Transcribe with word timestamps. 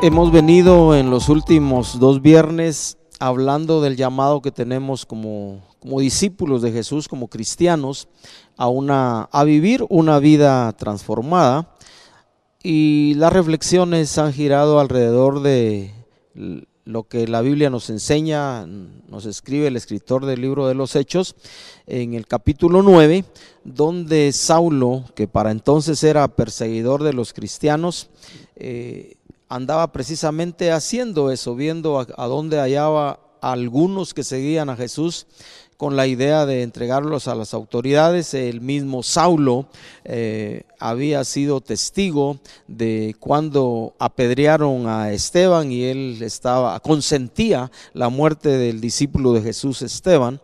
Hemos 0.00 0.30
venido 0.30 0.94
en 0.94 1.10
los 1.10 1.28
últimos 1.28 1.98
dos 1.98 2.22
viernes 2.22 2.98
hablando 3.18 3.80
del 3.80 3.96
llamado 3.96 4.40
que 4.40 4.52
tenemos 4.52 5.04
como, 5.04 5.64
como 5.80 5.98
discípulos 5.98 6.62
de 6.62 6.70
Jesús, 6.70 7.08
como 7.08 7.26
cristianos, 7.26 8.06
a, 8.56 8.68
una, 8.68 9.22
a 9.22 9.42
vivir 9.42 9.84
una 9.88 10.20
vida 10.20 10.72
transformada. 10.74 11.74
Y 12.62 13.14
las 13.16 13.32
reflexiones 13.32 14.16
han 14.18 14.32
girado 14.32 14.78
alrededor 14.78 15.42
de 15.42 15.92
lo 16.84 17.08
que 17.08 17.26
la 17.26 17.42
Biblia 17.42 17.68
nos 17.68 17.90
enseña, 17.90 18.66
nos 18.66 19.26
escribe 19.26 19.66
el 19.66 19.76
escritor 19.76 20.26
del 20.26 20.40
libro 20.40 20.68
de 20.68 20.74
los 20.74 20.94
Hechos, 20.94 21.34
en 21.88 22.14
el 22.14 22.28
capítulo 22.28 22.82
9, 22.82 23.24
donde 23.64 24.32
Saulo, 24.32 25.04
que 25.16 25.26
para 25.26 25.50
entonces 25.50 26.04
era 26.04 26.28
perseguidor 26.28 27.02
de 27.02 27.12
los 27.12 27.32
cristianos, 27.32 28.08
eh, 28.56 29.17
andaba 29.48 29.92
precisamente 29.92 30.72
haciendo 30.72 31.30
eso, 31.30 31.54
viendo 31.54 31.98
a, 31.98 32.26
dónde 32.26 32.58
hallaba 32.58 33.20
algunos 33.40 34.14
que 34.14 34.24
seguían 34.24 34.68
a 34.68 34.76
Jesús 34.76 35.26
con 35.76 35.94
la 35.94 36.08
idea 36.08 36.44
de 36.44 36.62
entregarlos 36.62 37.28
a 37.28 37.36
las 37.36 37.54
autoridades. 37.54 38.34
El 38.34 38.60
mismo 38.60 39.04
Saulo 39.04 39.66
eh, 40.04 40.62
había 40.80 41.22
sido 41.24 41.60
testigo 41.60 42.38
de 42.66 43.14
cuando 43.20 43.94
apedrearon 44.00 44.88
a 44.88 45.12
Esteban 45.12 45.70
y 45.70 45.84
él 45.84 46.18
estaba 46.20 46.78
consentía 46.80 47.70
la 47.94 48.08
muerte 48.08 48.48
del 48.48 48.80
discípulo 48.80 49.32
de 49.32 49.42
Jesús 49.42 49.82
Esteban. 49.82 50.40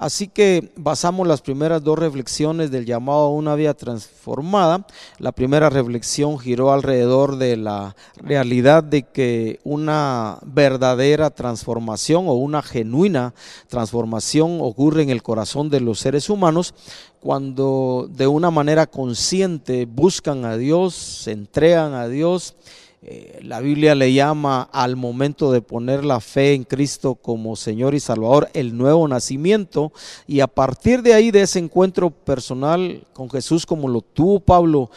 Así 0.00 0.28
que 0.28 0.70
basamos 0.76 1.26
las 1.26 1.40
primeras 1.40 1.82
dos 1.82 1.98
reflexiones 1.98 2.70
del 2.70 2.86
llamado 2.86 3.18
a 3.18 3.32
una 3.32 3.56
vida 3.56 3.74
transformada. 3.74 4.86
La 5.18 5.32
primera 5.32 5.70
reflexión 5.70 6.38
giró 6.38 6.72
alrededor 6.72 7.36
de 7.36 7.56
la 7.56 7.96
realidad 8.14 8.84
de 8.84 9.02
que 9.02 9.58
una 9.64 10.38
verdadera 10.44 11.30
transformación 11.30 12.28
o 12.28 12.34
una 12.34 12.62
genuina 12.62 13.34
transformación 13.66 14.58
ocurre 14.60 15.02
en 15.02 15.10
el 15.10 15.24
corazón 15.24 15.68
de 15.68 15.80
los 15.80 15.98
seres 15.98 16.30
humanos 16.30 16.74
cuando 17.18 18.08
de 18.08 18.28
una 18.28 18.52
manera 18.52 18.86
consciente 18.86 19.84
buscan 19.86 20.44
a 20.44 20.56
Dios, 20.56 20.94
se 20.94 21.32
entregan 21.32 21.94
a 21.94 22.06
Dios 22.06 22.54
eh, 23.00 23.38
la 23.42 23.60
Biblia 23.60 23.94
le 23.94 24.12
llama 24.12 24.68
al 24.72 24.96
momento 24.96 25.52
de 25.52 25.62
poner 25.62 26.04
la 26.04 26.18
fe 26.18 26.54
en 26.54 26.64
Cristo 26.64 27.14
como 27.14 27.54
Señor 27.54 27.94
y 27.94 28.00
Salvador 28.00 28.50
el 28.54 28.76
nuevo 28.76 29.06
nacimiento. 29.06 29.92
Y 30.26 30.40
a 30.40 30.48
partir 30.48 31.02
de 31.02 31.14
ahí 31.14 31.30
de 31.30 31.42
ese 31.42 31.60
encuentro 31.60 32.10
personal 32.10 33.04
con 33.12 33.30
Jesús 33.30 33.66
como 33.66 33.88
lo 33.88 34.00
tuvo 34.00 34.40
Pablo 34.40 34.90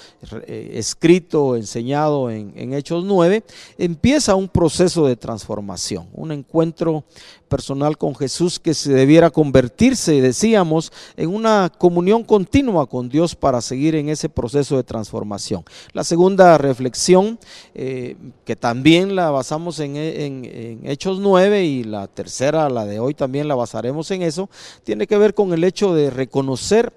eh, 0.48 0.72
escrito, 0.76 1.56
enseñado 1.56 2.32
en, 2.32 2.54
en 2.56 2.74
Hechos 2.74 3.04
9, 3.04 3.44
empieza 3.78 4.34
un 4.34 4.50
proceso 4.50 5.06
de 5.06 5.16
transformación, 5.16 6.08
un 6.14 6.32
encuentro 6.32 7.04
personal 7.52 7.98
con 7.98 8.16
Jesús 8.16 8.62
que 8.62 8.74
se 8.74 8.94
debiera 8.94 9.30
convertirse, 9.30 10.22
decíamos, 10.22 10.94
en 11.18 11.30
una 11.30 11.70
comunión 11.78 12.24
continua 12.24 12.88
con 12.88 13.10
Dios 13.10 13.36
para 13.36 13.60
seguir 13.60 13.96
en 13.96 14.08
ese 14.08 14.30
proceso 14.30 14.78
de 14.78 14.84
transformación. 14.84 15.66
La 15.92 16.06
segunda 16.06 16.58
reflexión, 16.58 17.38
eh, 17.76 18.16
que 18.46 18.56
también 18.56 19.18
la 19.18 19.32
basamos 19.32 19.82
en, 19.82 19.98
en, 19.98 20.80
Hechos 20.86 21.20
9 21.20 21.66
y 21.66 21.84
la 21.84 22.08
tercera, 22.08 22.70
la 22.70 22.86
de 22.86 23.02
hoy 23.02 23.14
también 23.14 23.50
la 23.50 23.56
basaremos 23.56 24.10
en 24.12 24.22
eso, 24.22 24.50
tiene 24.86 25.06
que 25.06 25.18
ver 25.18 25.34
con 25.34 25.52
el 25.52 25.66
hecho 25.66 25.94
de 25.94 26.10
reconocer 26.10 26.94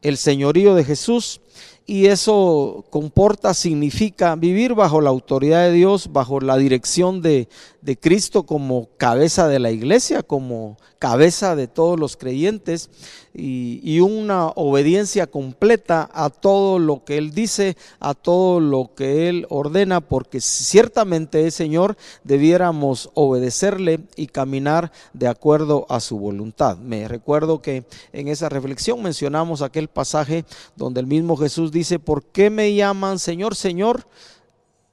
el 0.00 0.16
señorío 0.16 0.76
de 0.76 0.84
Jesús 0.84 1.40
y 1.86 2.06
eso 2.06 2.84
comporta, 2.90 3.54
significa 3.54 4.34
vivir 4.34 4.74
bajo 4.74 5.00
la 5.00 5.10
autoridad 5.10 5.62
de 5.62 5.72
Dios, 5.72 6.12
bajo 6.12 6.40
la 6.40 6.56
dirección 6.56 7.22
de, 7.22 7.48
de 7.80 7.96
Cristo 7.96 8.42
como 8.42 8.88
cabeza 8.96 9.46
de 9.46 9.60
la 9.60 9.70
iglesia, 9.70 10.24
como 10.24 10.76
cabeza 11.06 11.54
de 11.54 11.68
todos 11.68 12.00
los 12.00 12.16
creyentes 12.16 12.90
y, 13.32 14.00
una 14.00 14.48
obediencia 14.48 15.28
completa 15.28 16.10
a 16.12 16.30
todo 16.30 16.80
lo 16.80 17.04
que 17.04 17.16
Él 17.16 17.30
dice, 17.30 17.76
a 18.00 18.14
todo 18.14 18.58
lo 18.58 18.90
que 18.96 19.28
Él 19.28 19.46
ordena, 19.48 20.00
porque 20.00 20.40
ciertamente, 20.40 21.48
Señor, 21.52 21.96
debiéramos 22.24 23.10
obedecerle 23.14 24.00
y 24.16 24.26
caminar 24.26 24.90
de 25.12 25.28
acuerdo 25.28 25.86
a 25.88 26.00
su 26.00 26.18
voluntad. 26.18 26.76
Me 26.78 27.06
recuerdo 27.06 27.62
que 27.62 27.84
en 28.12 28.26
esa 28.26 28.48
reflexión 28.48 29.00
mencionamos 29.00 29.62
aquel 29.62 29.86
pasaje 29.86 30.44
donde 30.74 30.98
el 30.98 31.06
mismo 31.06 31.36
Jesús 31.36 31.70
dice, 31.70 32.00
¿por 32.00 32.24
qué 32.24 32.50
me 32.50 32.74
llaman 32.74 33.20
Señor, 33.20 33.54
Señor? 33.54 34.08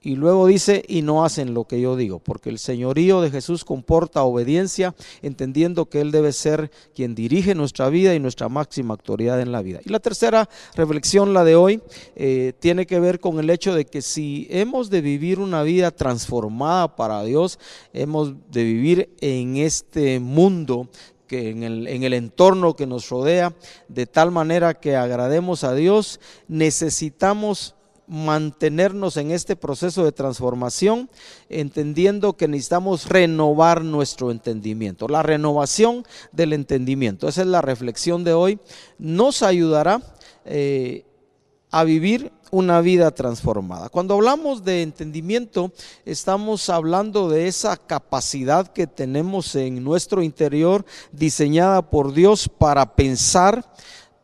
Y 0.06 0.18
luego 0.18 0.48
dice, 0.48 0.84
y 0.86 1.02
no 1.02 1.24
hacen 1.24 1.54
lo 1.54 1.64
que 1.64 1.80
yo 1.80 1.96
digo, 1.96 2.20
porque 2.20 2.50
el 2.50 2.60
señorío 2.60 3.22
de 3.22 3.32
Jesús 3.32 3.64
comporta 3.64 4.24
obediencia, 4.24 4.94
entendiendo 5.22 5.86
que 5.86 6.02
Él 6.02 6.12
debe 6.12 6.34
ser 6.34 6.72
quien 6.94 7.16
dirige 7.16 7.56
nuestra 7.56 7.88
vida 7.88 8.14
y 8.14 8.20
nuestra 8.20 8.50
máxima 8.50 8.96
autoridad 8.96 9.40
en 9.40 9.54
la 9.54 9.62
vida. 9.62 9.80
Y 9.86 9.90
la 9.90 10.02
tercera 10.02 10.50
reflexión, 10.76 11.34
la 11.34 11.46
de 11.46 11.56
hoy, 11.56 11.82
eh, 12.18 12.52
tiene 12.60 12.86
que 12.86 13.00
ver 13.00 13.22
con 13.22 13.40
el 13.40 13.50
hecho 13.50 13.74
de 13.74 13.86
que 13.86 14.02
si 14.02 14.46
hemos 14.50 14.90
de 14.90 15.00
vivir 15.00 15.40
una 15.40 15.64
vida 15.64 15.90
transformada 15.92 16.98
para 16.98 17.24
Dios, 17.24 17.58
hemos 17.94 18.34
de 18.52 18.64
vivir 18.66 19.16
en 19.22 19.56
este 19.56 20.20
mundo 20.20 20.90
que 21.28 21.50
en 21.50 21.64
el, 21.64 21.88
en 21.88 22.04
el, 22.04 22.14
entorno 22.14 22.76
que 22.76 22.86
nos 22.86 23.08
rodea, 23.08 23.56
de 23.88 24.06
tal 24.06 24.32
manera 24.32 24.74
que 24.74 24.98
agrademos 24.98 25.64
a 25.64 25.74
Dios, 25.74 26.20
necesitamos 26.50 27.76
mantenernos 28.14 29.18
en 29.18 29.32
este 29.32 29.56
proceso 29.56 30.06
de 30.06 30.12
transformación, 30.12 31.10
entendiendo 31.50 32.34
que 32.34 32.48
necesitamos 32.48 33.10
renovar 33.10 33.84
nuestro 33.84 34.30
entendimiento. 34.30 35.08
La 35.08 35.24
renovación 35.24 36.06
del 36.32 36.54
entendimiento, 36.54 37.28
esa 37.28 37.42
es 37.42 37.48
la 37.48 37.64
reflexión 37.64 38.24
de 38.24 38.34
hoy, 38.34 38.60
nos 39.00 39.42
ayudará 39.42 40.00
eh, 40.46 41.06
a 41.72 41.84
vivir 41.86 42.32
una 42.52 42.82
vida 42.82 43.10
transformada. 43.10 43.90
Cuando 43.90 44.14
hablamos 44.14 44.64
de 44.64 44.84
entendimiento, 44.84 45.72
estamos 46.06 46.70
hablando 46.70 47.30
de 47.30 47.48
esa 47.48 47.78
capacidad 47.78 48.68
que 48.68 48.86
tenemos 48.86 49.56
en 49.56 49.84
nuestro 49.84 50.22
interior, 50.22 50.86
diseñada 51.12 51.82
por 51.82 52.14
Dios 52.14 52.48
para 52.48 52.96
pensar, 52.96 53.66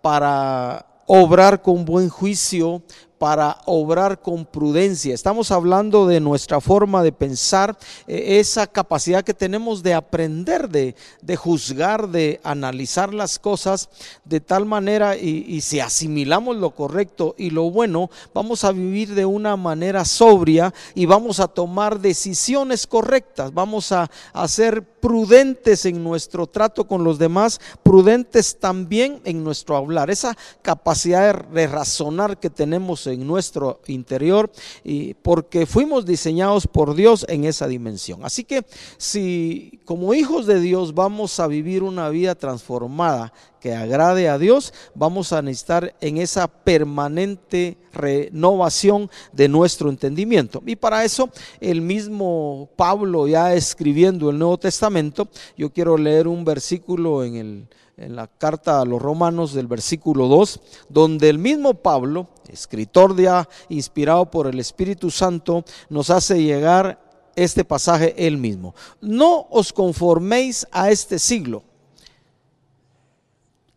para 0.03 0.85
obrar 1.07 1.63
con 1.63 1.85
buen 1.85 2.07
juicio, 2.07 2.83
para 3.19 3.57
obrar 3.65 4.21
con 4.21 4.45
prudencia. 4.45 5.13
Estamos 5.13 5.51
hablando 5.51 6.07
de 6.07 6.21
nuestra 6.21 6.61
forma 6.61 7.03
de 7.03 7.11
pensar, 7.11 7.77
eh, 8.07 8.39
esa 8.39 8.65
capacidad 8.65 9.25
que 9.25 9.33
tenemos 9.33 9.83
de 9.83 9.93
aprender, 9.93 10.69
de, 10.69 10.95
de, 11.21 11.35
juzgar, 11.35 12.07
de 12.07 12.39
analizar 12.43 13.13
las 13.13 13.37
cosas 13.37 13.89
de 14.23 14.39
tal 14.39 14.65
manera 14.65 15.17
y, 15.17 15.59
si 15.59 15.81
asimilamos 15.81 16.55
lo 16.55 16.71
correcto 16.71 17.35
y 17.37 17.49
lo 17.49 17.69
bueno, 17.69 18.09
vamos 18.33 18.63
a 18.63 18.71
vivir 18.71 19.13
de 19.13 19.25
una 19.25 19.57
manera 19.57 20.05
sobria 20.05 20.73
y 20.95 21.05
vamos 21.05 21.41
a 21.41 21.49
tomar 21.49 21.99
decisiones 21.99 22.87
correctas, 22.87 23.53
vamos 23.53 23.91
a, 23.91 24.09
a 24.31 24.47
ser 24.47 24.81
prudentes 24.81 25.85
en 25.85 26.01
nuestro 26.03 26.47
trato 26.47 26.87
con 26.87 27.03
los 27.03 27.19
demás, 27.19 27.59
prudentes 27.83 28.59
también 28.59 29.19
en 29.25 29.43
nuestro 29.43 29.75
hablar. 29.75 30.09
Esa 30.09 30.37
capacidad 30.61 31.43
de 31.45 31.67
razonar 31.67 32.39
que 32.39 32.49
tenemos 32.49 33.08
en 33.09 33.27
nuestro 33.27 33.81
interior 33.87 34.51
y 34.83 35.13
porque 35.15 35.65
fuimos 35.65 36.05
diseñados 36.05 36.67
por 36.67 36.95
Dios 36.95 37.25
en 37.29 37.45
esa 37.45 37.67
dimensión. 37.67 38.23
Así 38.23 38.43
que 38.43 38.65
si 38.97 39.79
como 39.85 40.13
hijos 40.13 40.45
de 40.45 40.59
Dios 40.59 40.93
vamos 40.93 41.39
a 41.39 41.47
vivir 41.47 41.83
una 41.83 42.09
vida 42.09 42.35
transformada 42.35 43.33
que 43.59 43.73
agrade 43.73 44.29
a 44.29 44.37
Dios, 44.37 44.73
vamos 44.95 45.33
a 45.33 45.41
necesitar 45.41 45.95
en 45.99 46.17
esa 46.17 46.47
permanente 46.47 47.77
renovación 47.93 49.09
de 49.33 49.49
nuestro 49.49 49.89
entendimiento. 49.89 50.63
Y 50.65 50.75
para 50.75 51.03
eso 51.03 51.29
el 51.59 51.81
mismo 51.81 52.69
Pablo 52.75 53.27
ya 53.27 53.53
escribiendo 53.53 54.29
el 54.29 54.39
Nuevo 54.39 54.57
Testamento, 54.57 55.27
yo 55.57 55.71
quiero 55.71 55.97
leer 55.97 56.27
un 56.27 56.45
versículo 56.45 57.23
en 57.23 57.35
el 57.35 57.67
en 57.99 58.15
la 58.15 58.27
carta 58.27 58.79
a 58.79 58.85
los 58.85 59.01
romanos 59.01 59.53
del 59.53 59.67
versículo 59.67 60.27
2, 60.27 60.59
donde 60.87 61.29
el 61.29 61.37
mismo 61.37 61.73
Pablo, 61.73 62.27
escritor 62.47 63.19
ya 63.19 63.47
inspirado 63.67 64.31
por 64.31 64.47
el 64.47 64.59
Espíritu 64.59 65.11
Santo, 65.11 65.65
nos 65.89 66.09
hace 66.09 66.41
llegar 66.41 66.99
este 67.35 67.65
pasaje 67.65 68.15
él 68.17 68.37
mismo. 68.37 68.73
No 69.01 69.47
os 69.49 69.73
conforméis 69.73 70.65
a 70.71 70.89
este 70.91 71.19
siglo, 71.19 71.63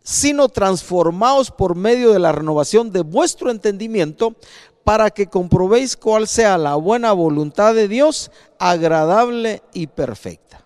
sino 0.02 0.48
transformaos 0.48 1.50
por 1.50 1.74
medio 1.74 2.12
de 2.12 2.18
la 2.18 2.32
renovación 2.32 2.92
de 2.92 3.02
vuestro 3.02 3.50
entendimiento 3.50 4.36
para 4.84 5.10
que 5.10 5.26
comprobéis 5.26 5.96
cuál 5.96 6.26
sea 6.26 6.58
la 6.58 6.74
buena 6.76 7.12
voluntad 7.12 7.74
de 7.74 7.88
Dios, 7.88 8.30
agradable 8.58 9.62
y 9.72 9.88
perfecta. 9.88 10.61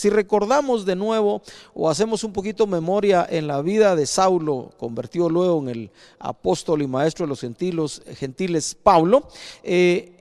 Si 0.00 0.08
recordamos 0.08 0.86
de 0.86 0.96
nuevo 0.96 1.42
o 1.74 1.90
hacemos 1.90 2.24
un 2.24 2.32
poquito 2.32 2.66
memoria 2.66 3.26
en 3.28 3.46
la 3.46 3.60
vida 3.60 3.94
de 3.94 4.06
Saulo, 4.06 4.70
convertido 4.78 5.28
luego 5.28 5.60
en 5.60 5.68
el 5.68 5.90
apóstol 6.18 6.80
y 6.80 6.86
maestro 6.86 7.26
de 7.26 7.74
los 7.74 8.00
gentiles, 8.16 8.74
Pablo, 8.82 9.28
eh, 9.62 10.16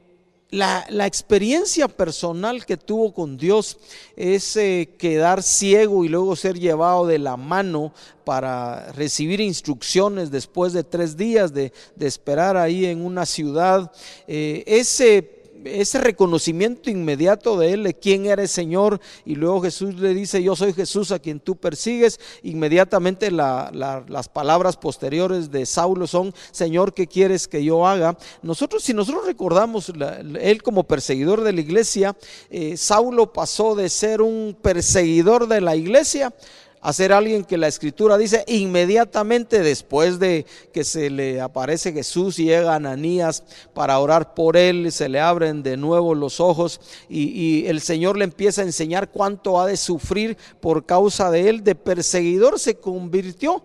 la, 0.50 0.84
experiencia 1.08 1.88
personal 1.88 2.66
que 2.66 2.76
tuvo 2.76 3.14
con 3.14 3.38
Dios 3.38 3.78
es 4.18 4.58
eh, 4.58 4.96
quedar 4.98 5.42
ciego 5.42 6.04
y 6.04 6.10
luego 6.10 6.36
ser 6.36 6.60
llevado 6.60 7.08
de 7.08 7.20
la 7.20 7.38
mano 7.38 7.94
para 8.26 8.92
recibir 8.92 9.40
instrucciones 9.40 10.30
después 10.30 10.74
de 10.74 10.84
tres 10.84 11.16
días 11.16 11.54
de, 11.54 11.72
esperar 12.02 12.58
ahí 12.58 12.86
en 12.86 13.02
una 13.02 13.26
ciudad. 13.26 13.94
Eh, 14.28 14.62
ese 14.68 15.39
ese 15.66 16.00
reconocimiento 16.00 16.90
inmediato 16.90 17.58
de 17.58 17.74
él, 17.74 17.84
de 17.84 17.94
quién 17.94 18.26
era 18.26 18.42
el 18.42 18.48
Señor, 18.48 19.00
y 19.26 19.36
luego 19.36 19.62
Jesús 19.62 19.96
le 19.96 20.14
dice, 20.14 20.42
yo 20.42 20.56
soy 20.56 20.74
Jesús 20.74 21.12
a 21.12 21.20
quien 21.20 21.40
tú 21.40 21.56
persigues, 21.56 22.20
inmediatamente 22.44 23.32
las 23.32 24.30
palabras 24.30 24.78
posteriores 24.78 25.52
de 25.52 25.66
Saulo 25.66 26.08
son, 26.08 26.34
Señor, 26.52 26.94
¿qué 26.94 27.08
quieres 27.08 27.48
que 27.48 27.64
yo 27.64 27.86
haga? 27.86 28.18
Nosotros, 28.42 28.84
si 28.84 28.94
nosotros 28.94 29.26
recordamos, 29.26 29.92
él 30.40 30.64
como 30.64 30.84
perseguidor 30.84 31.42
de 31.42 31.54
la 31.54 31.62
iglesia, 31.62 32.16
eh, 32.50 32.78
Saulo 32.78 33.32
pasó 33.34 33.76
de 33.76 33.90
ser 33.90 34.22
un 34.22 34.58
perseguidor 34.62 35.48
de 35.48 35.62
la 35.62 35.76
iglesia, 35.76 36.34
a 36.82 36.94
ser 36.94 37.12
alguien 37.12 37.44
que 37.44 37.58
la 37.58 37.68
escritura 37.68 38.18
dice 38.18 38.46
inmediatamente 38.48 39.62
después 39.62 40.18
de 40.18 40.46
que 40.72 40.84
se 40.84 41.10
le 41.10 41.42
aparece 41.42 41.92
Jesús 41.92 42.40
y 42.40 42.46
llega 42.46 42.76
Ananías 42.76 43.44
para 43.74 44.00
orar 44.00 44.34
por 44.34 44.56
él, 44.56 44.92
se 44.92 45.10
le 45.10 45.20
abren 45.20 45.62
de 45.62 45.76
nuevo 45.76 46.16
los 46.16 46.40
ojos 46.40 46.80
y, 47.10 47.66
el 47.68 47.82
Señor 47.82 48.18
le 48.18 48.24
empieza 48.24 48.62
a 48.62 48.66
enseñar 48.66 49.10
cuánto 49.10 49.60
ha 49.60 49.66
de 49.66 49.78
sufrir 49.78 50.38
por 50.60 50.86
causa 50.86 51.30
de 51.30 51.50
él. 51.50 51.64
De 51.64 51.76
perseguidor 51.76 52.60
se 52.60 52.76
convirtió 52.76 53.62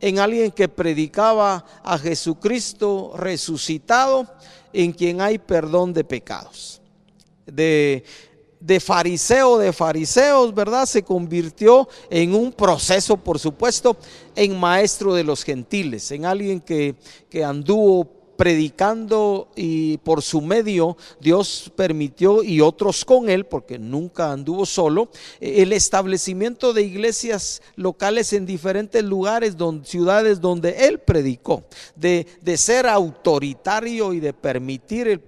en 0.00 0.18
alguien 0.18 0.50
que 0.50 0.68
predicaba 0.68 1.64
a 1.82 1.98
Jesucristo 1.98 3.12
resucitado, 3.16 4.26
en 4.72 4.92
quien 4.92 5.20
hay 5.20 5.38
perdón 5.38 5.92
de 5.92 6.04
pecados. 6.04 6.82
De 7.46 8.04
de 8.66 8.80
fariseo 8.80 9.58
de 9.58 9.72
fariseos, 9.72 10.52
¿verdad? 10.52 10.86
Se 10.86 11.04
convirtió 11.04 11.88
en 12.10 12.34
un 12.34 12.50
proceso, 12.50 13.16
por 13.16 13.38
supuesto, 13.38 13.96
en 14.34 14.58
maestro 14.58 15.14
de 15.14 15.22
los 15.22 15.44
gentiles, 15.44 16.10
en 16.10 16.24
alguien 16.24 16.60
que, 16.60 16.96
que 17.30 17.44
anduvo 17.44 18.15
predicando 18.36 19.48
y 19.56 19.96
por 19.98 20.22
su 20.22 20.40
medio 20.40 20.96
Dios 21.20 21.72
permitió 21.74 22.42
y 22.42 22.60
otros 22.60 23.04
con 23.04 23.28
él, 23.28 23.46
porque 23.46 23.78
nunca 23.78 24.32
anduvo 24.32 24.66
solo, 24.66 25.08
el 25.40 25.72
establecimiento 25.72 26.72
de 26.72 26.82
iglesias 26.82 27.62
locales 27.76 28.32
en 28.32 28.46
diferentes 28.46 29.02
lugares, 29.02 29.56
donde, 29.56 29.86
ciudades 29.86 30.40
donde 30.40 30.86
él 30.86 30.98
predicó, 30.98 31.64
de, 31.94 32.26
ser 32.56 32.86
autoritario 32.86 34.12
y 34.12 34.20
de 34.20 34.32
permitir 34.32 35.22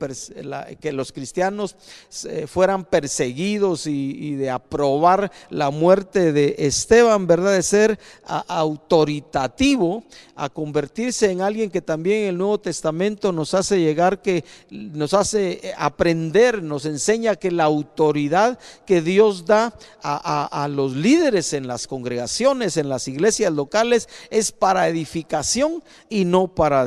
que 0.81 0.93
los 0.93 1.13
cristianos 1.13 1.77
eh, 2.25 2.47
fueran 2.47 2.85
perseguidos 2.85 3.87
y, 3.87 4.35
de 4.35 4.51
aprobar 4.51 5.31
la 5.51 5.71
muerte 5.71 6.33
de 6.33 6.55
Esteban, 6.59 7.27
¿verdad? 7.27 7.53
De 7.53 7.63
ser 7.63 7.99
autoritativo 8.25 10.05
a 10.35 10.49
convertirse 10.49 11.31
en 11.31 11.41
alguien 11.41 11.71
que 11.71 11.83
también 11.83 12.23
en 12.23 12.29
el 12.31 12.39
Nuevo 12.39 12.59
Testamento 12.59 12.98
nos 13.33 13.55
hace 13.55 13.81
llegar 13.81 14.21
que 14.21 14.45
nos 14.71 15.15
hace 15.15 15.75
aprender, 15.77 16.63
nos 16.63 16.85
enseña 16.85 17.37
que 17.37 17.51
la 17.51 17.65
autoridad 17.65 18.59
que 18.87 19.01
Dios 19.01 19.47
da 19.47 19.73
a, 20.03 20.69
los 20.71 20.95
líderes 20.95 21.53
en 21.53 21.67
las 21.67 21.87
congregaciones, 21.87 22.77
en 22.77 22.89
las 22.89 23.09
iglesias 23.09 23.53
locales, 23.53 24.09
es 24.31 24.53
para 24.53 24.89
edificación 24.89 25.83
y 26.09 26.25
no 26.25 26.49
para, 26.49 26.87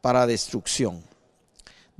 para 0.00 0.26
destrucción 0.26 1.09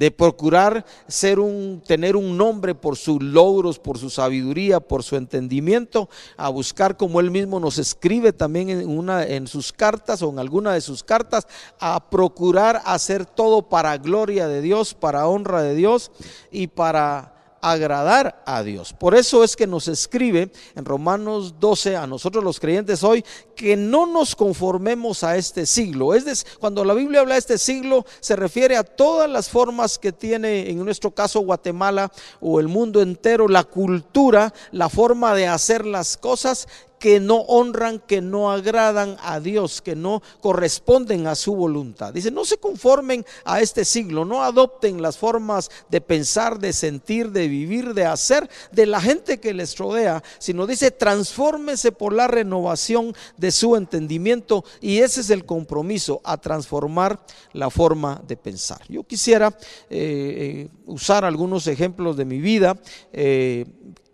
de 0.00 0.10
procurar 0.10 0.86
ser 1.08 1.38
un, 1.38 1.82
tener 1.86 2.16
un 2.16 2.38
nombre 2.38 2.74
por 2.74 2.96
sus 2.96 3.22
logros, 3.22 3.78
por 3.78 3.98
su 3.98 4.08
sabiduría, 4.08 4.80
por 4.80 5.02
su 5.02 5.14
entendimiento, 5.14 6.08
a 6.38 6.48
buscar 6.48 6.96
como 6.96 7.20
él 7.20 7.30
mismo 7.30 7.60
nos 7.60 7.76
escribe 7.76 8.32
también 8.32 8.70
en, 8.70 8.88
una, 8.88 9.26
en 9.26 9.46
sus 9.46 9.74
cartas 9.74 10.22
o 10.22 10.30
en 10.30 10.38
alguna 10.38 10.72
de 10.72 10.80
sus 10.80 11.04
cartas, 11.04 11.46
a 11.78 12.08
procurar 12.08 12.80
hacer 12.86 13.26
todo 13.26 13.68
para 13.68 13.98
gloria 13.98 14.48
de 14.48 14.62
Dios, 14.62 14.94
para 14.94 15.28
honra 15.28 15.62
de 15.62 15.74
Dios 15.74 16.10
y 16.50 16.68
para 16.68 17.39
agradar 17.60 18.42
a 18.46 18.62
Dios. 18.62 18.92
Por 18.92 19.14
eso 19.14 19.44
es 19.44 19.56
que 19.56 19.66
nos 19.66 19.88
escribe 19.88 20.50
en 20.74 20.84
Romanos 20.84 21.54
12 21.60 21.96
a 21.96 22.06
nosotros 22.06 22.42
los 22.42 22.60
creyentes 22.60 23.02
hoy 23.02 23.24
que 23.54 23.76
no 23.76 24.06
nos 24.06 24.34
conformemos 24.34 25.22
a 25.24 25.36
este 25.36 25.66
siglo. 25.66 26.14
Es 26.14 26.46
cuando 26.58 26.84
la 26.84 26.94
Biblia 26.94 27.20
habla 27.20 27.34
de 27.34 27.40
este 27.40 27.58
siglo 27.58 28.04
se 28.20 28.36
refiere 28.36 28.76
a 28.76 28.84
todas 28.84 29.28
las 29.28 29.48
formas 29.48 29.98
que 29.98 30.12
tiene 30.12 30.70
en 30.70 30.84
nuestro 30.84 31.10
caso 31.10 31.40
Guatemala 31.40 32.10
o 32.40 32.60
el 32.60 32.68
mundo 32.68 33.02
entero 33.02 33.48
la 33.48 33.64
cultura, 33.64 34.52
la 34.72 34.88
forma 34.88 35.34
de 35.34 35.48
hacer 35.48 35.84
las 35.84 36.16
cosas 36.16 36.68
que 37.00 37.18
no 37.18 37.38
honran, 37.38 37.98
que 37.98 38.20
no 38.20 38.52
agradan 38.52 39.16
a 39.22 39.40
Dios, 39.40 39.80
que 39.80 39.96
no 39.96 40.22
corresponden 40.40 41.26
a 41.26 41.34
su 41.34 41.56
voluntad. 41.56 42.12
Dice, 42.12 42.30
no 42.30 42.44
se 42.44 42.58
conformen 42.58 43.24
a 43.44 43.60
este 43.60 43.84
siglo, 43.84 44.24
no 44.24 44.44
adopten 44.44 45.02
las 45.02 45.16
formas 45.18 45.70
de 45.88 46.00
pensar, 46.02 46.60
de 46.60 46.72
sentir, 46.74 47.32
de 47.32 47.48
vivir, 47.48 47.94
de 47.94 48.04
hacer 48.04 48.48
de 48.70 48.86
la 48.86 49.00
gente 49.00 49.40
que 49.40 49.54
les 49.54 49.76
rodea, 49.78 50.22
sino 50.38 50.66
dice, 50.66 50.90
transfórmese 50.90 51.90
por 51.90 52.12
la 52.12 52.28
renovación 52.28 53.14
de 53.38 53.50
su 53.50 53.76
entendimiento 53.76 54.62
y 54.80 54.98
ese 54.98 55.22
es 55.22 55.30
el 55.30 55.46
compromiso, 55.46 56.20
a 56.22 56.36
transformar 56.36 57.24
la 57.54 57.70
forma 57.70 58.20
de 58.28 58.36
pensar. 58.36 58.82
Yo 58.88 59.04
quisiera 59.04 59.56
eh, 59.88 60.68
eh, 60.68 60.68
usar 60.84 61.24
algunos 61.24 61.66
ejemplos 61.66 62.18
de 62.18 62.26
mi 62.26 62.40
vida. 62.40 62.78
Eh, 63.12 63.64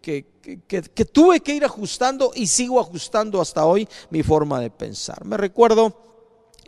que, 0.06 1.05
tuve 1.12 1.41
que 1.41 1.55
ir 1.55 1.64
ajustando 1.64 2.31
y 2.35 2.47
sigo 2.47 2.79
ajustando 2.79 3.41
hasta 3.41 3.67
hoy 3.67 3.88
mi 4.11 4.23
forma 4.23 4.61
de 4.61 4.70
pensar. 4.70 5.25
Me 5.25 5.37
recuerdo 5.37 5.97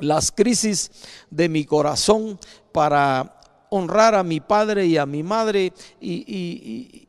las 0.01 0.33
crisis 0.33 0.91
de 1.31 1.49
mi 1.49 1.65
corazón 1.65 2.39
para 2.73 3.41
honrar 3.71 4.17
a 4.17 4.25
mi 4.25 4.41
padre 4.41 4.87
y 4.87 4.97
a 4.97 5.07
mi 5.07 5.23
madre 5.23 5.73
y, 6.01 7.08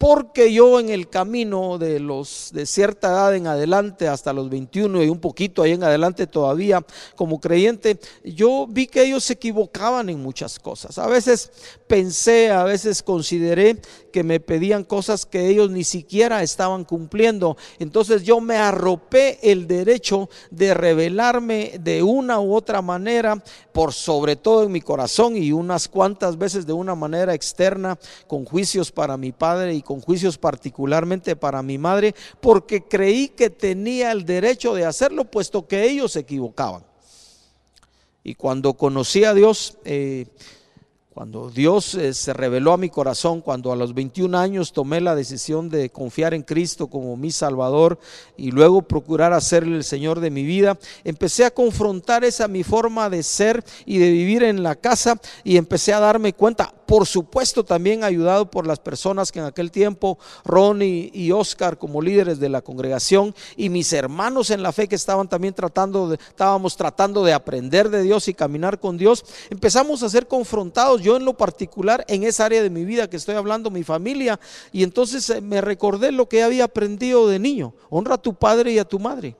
porque 0.00 0.50
yo 0.50 0.80
en 0.80 0.88
el 0.88 1.10
camino 1.10 1.76
de 1.76 2.00
los 2.00 2.52
de 2.54 2.64
cierta 2.64 3.08
edad 3.08 3.36
en 3.36 3.46
adelante 3.46 4.08
hasta 4.08 4.32
los 4.32 4.48
21 4.48 5.02
y 5.02 5.10
un 5.10 5.20
poquito 5.20 5.62
ahí 5.62 5.72
en 5.72 5.84
adelante 5.84 6.26
todavía 6.26 6.82
como 7.14 7.38
creyente, 7.38 8.00
yo 8.24 8.66
vi 8.66 8.86
que 8.86 9.02
ellos 9.02 9.24
se 9.24 9.34
equivocaban 9.34 10.08
en 10.08 10.22
muchas 10.22 10.58
cosas. 10.58 10.96
A 10.96 11.06
veces 11.06 11.52
pensé, 11.86 12.50
a 12.50 12.64
veces 12.64 13.02
consideré 13.02 13.76
que 14.10 14.24
me 14.24 14.40
pedían 14.40 14.84
cosas 14.84 15.26
que 15.26 15.48
ellos 15.48 15.70
ni 15.70 15.84
siquiera 15.84 16.42
estaban 16.42 16.84
cumpliendo. 16.84 17.58
Entonces 17.78 18.22
yo 18.22 18.40
me 18.40 18.56
arropé 18.56 19.38
el 19.42 19.66
derecho 19.66 20.30
de 20.50 20.72
revelarme 20.72 21.74
de 21.78 22.02
una 22.02 22.40
u 22.40 22.54
otra 22.54 22.80
manera, 22.80 23.42
por 23.72 23.92
sobre 23.92 24.36
todo 24.36 24.64
en 24.64 24.72
mi 24.72 24.80
corazón 24.80 25.36
y 25.36 25.52
unas 25.52 25.88
cuantas 25.88 26.38
veces 26.38 26.66
de 26.66 26.72
una 26.72 26.94
manera 26.94 27.34
externa, 27.34 27.98
con 28.26 28.46
juicios 28.46 28.90
para 28.90 29.18
mi 29.18 29.32
padre 29.32 29.74
y 29.74 29.82
con 29.90 30.00
juicios 30.00 30.38
particularmente 30.38 31.34
para 31.34 31.64
mi 31.64 31.76
madre, 31.76 32.14
porque 32.38 32.84
creí 32.84 33.26
que 33.26 33.50
tenía 33.50 34.12
el 34.12 34.24
derecho 34.24 34.72
de 34.72 34.84
hacerlo, 34.84 35.24
puesto 35.24 35.66
que 35.66 35.82
ellos 35.82 36.12
se 36.12 36.20
equivocaban. 36.20 36.84
Y 38.22 38.36
cuando 38.36 38.74
conocí 38.74 39.24
a 39.24 39.34
Dios, 39.34 39.78
eh, 39.84 40.26
cuando 41.12 41.50
Dios 41.50 41.96
eh, 41.96 42.14
se 42.14 42.32
reveló 42.32 42.72
a 42.72 42.76
mi 42.76 42.88
corazón, 42.88 43.40
cuando 43.40 43.72
a 43.72 43.76
los 43.76 43.94
21 43.94 44.38
años 44.38 44.72
tomé 44.72 45.00
la 45.00 45.16
decisión 45.16 45.68
de 45.68 45.90
confiar 45.90 46.34
en 46.34 46.42
Cristo 46.42 46.86
como 46.86 47.16
mi 47.16 47.32
Salvador 47.32 47.98
y 48.36 48.52
luego 48.52 48.82
procurar 48.82 49.32
hacerle 49.32 49.76
el 49.76 49.82
Señor 49.82 50.20
de 50.20 50.30
mi 50.30 50.44
vida, 50.44 50.78
empecé 51.02 51.44
a 51.44 51.50
confrontar 51.50 52.22
esa 52.22 52.46
mi 52.46 52.62
forma 52.62 53.10
de 53.10 53.24
ser 53.24 53.64
y 53.86 53.98
de 53.98 54.10
vivir 54.10 54.44
en 54.44 54.62
la 54.62 54.76
casa 54.76 55.20
y 55.42 55.56
empecé 55.56 55.92
a 55.92 56.00
darme 56.00 56.32
cuenta, 56.32 56.72
por 56.86 57.06
supuesto 57.06 57.64
también 57.64 58.04
ayudado 58.04 58.50
por 58.50 58.66
las 58.66 58.78
personas 58.78 59.32
que 59.32 59.40
en 59.40 59.46
aquel 59.46 59.70
tiempo, 59.72 60.18
Ronnie 60.44 61.10
y 61.12 61.32
Oscar 61.32 61.76
como 61.76 62.02
líderes 62.02 62.38
de 62.38 62.48
la 62.48 62.62
congregación 62.62 63.34
y 63.56 63.68
mis 63.68 63.92
hermanos 63.92 64.50
en 64.50 64.62
la 64.62 64.72
fe 64.72 64.88
que 64.88 64.96
estaban 64.96 65.28
también 65.28 65.54
tratando 65.54 66.08
de, 66.08 66.16
estábamos 66.16 66.76
tratando 66.76 67.24
de 67.24 67.32
aprender 67.32 67.90
de 67.90 68.02
Dios 68.02 68.28
y 68.28 68.34
caminar 68.34 68.78
con 68.78 68.96
Dios, 68.96 69.24
empezamos 69.50 70.02
a 70.02 70.08
ser 70.08 70.28
confrontados, 70.28 70.99
yo 71.00 71.16
en 71.16 71.24
lo 71.24 71.36
particular, 71.36 72.04
en 72.08 72.24
esa 72.24 72.44
área 72.44 72.62
de 72.62 72.70
mi 72.70 72.84
vida 72.84 73.08
que 73.08 73.16
estoy 73.16 73.34
hablando, 73.34 73.70
mi 73.70 73.82
familia, 73.82 74.38
y 74.72 74.82
entonces 74.82 75.28
eh, 75.30 75.40
me 75.40 75.60
recordé 75.60 76.12
lo 76.12 76.28
que 76.28 76.42
había 76.42 76.64
aprendido 76.64 77.28
de 77.28 77.38
niño, 77.38 77.74
honra 77.88 78.14
a 78.14 78.22
tu 78.22 78.34
padre 78.34 78.72
y 78.72 78.78
a 78.78 78.84
tu 78.84 78.98
madre. 78.98 79.36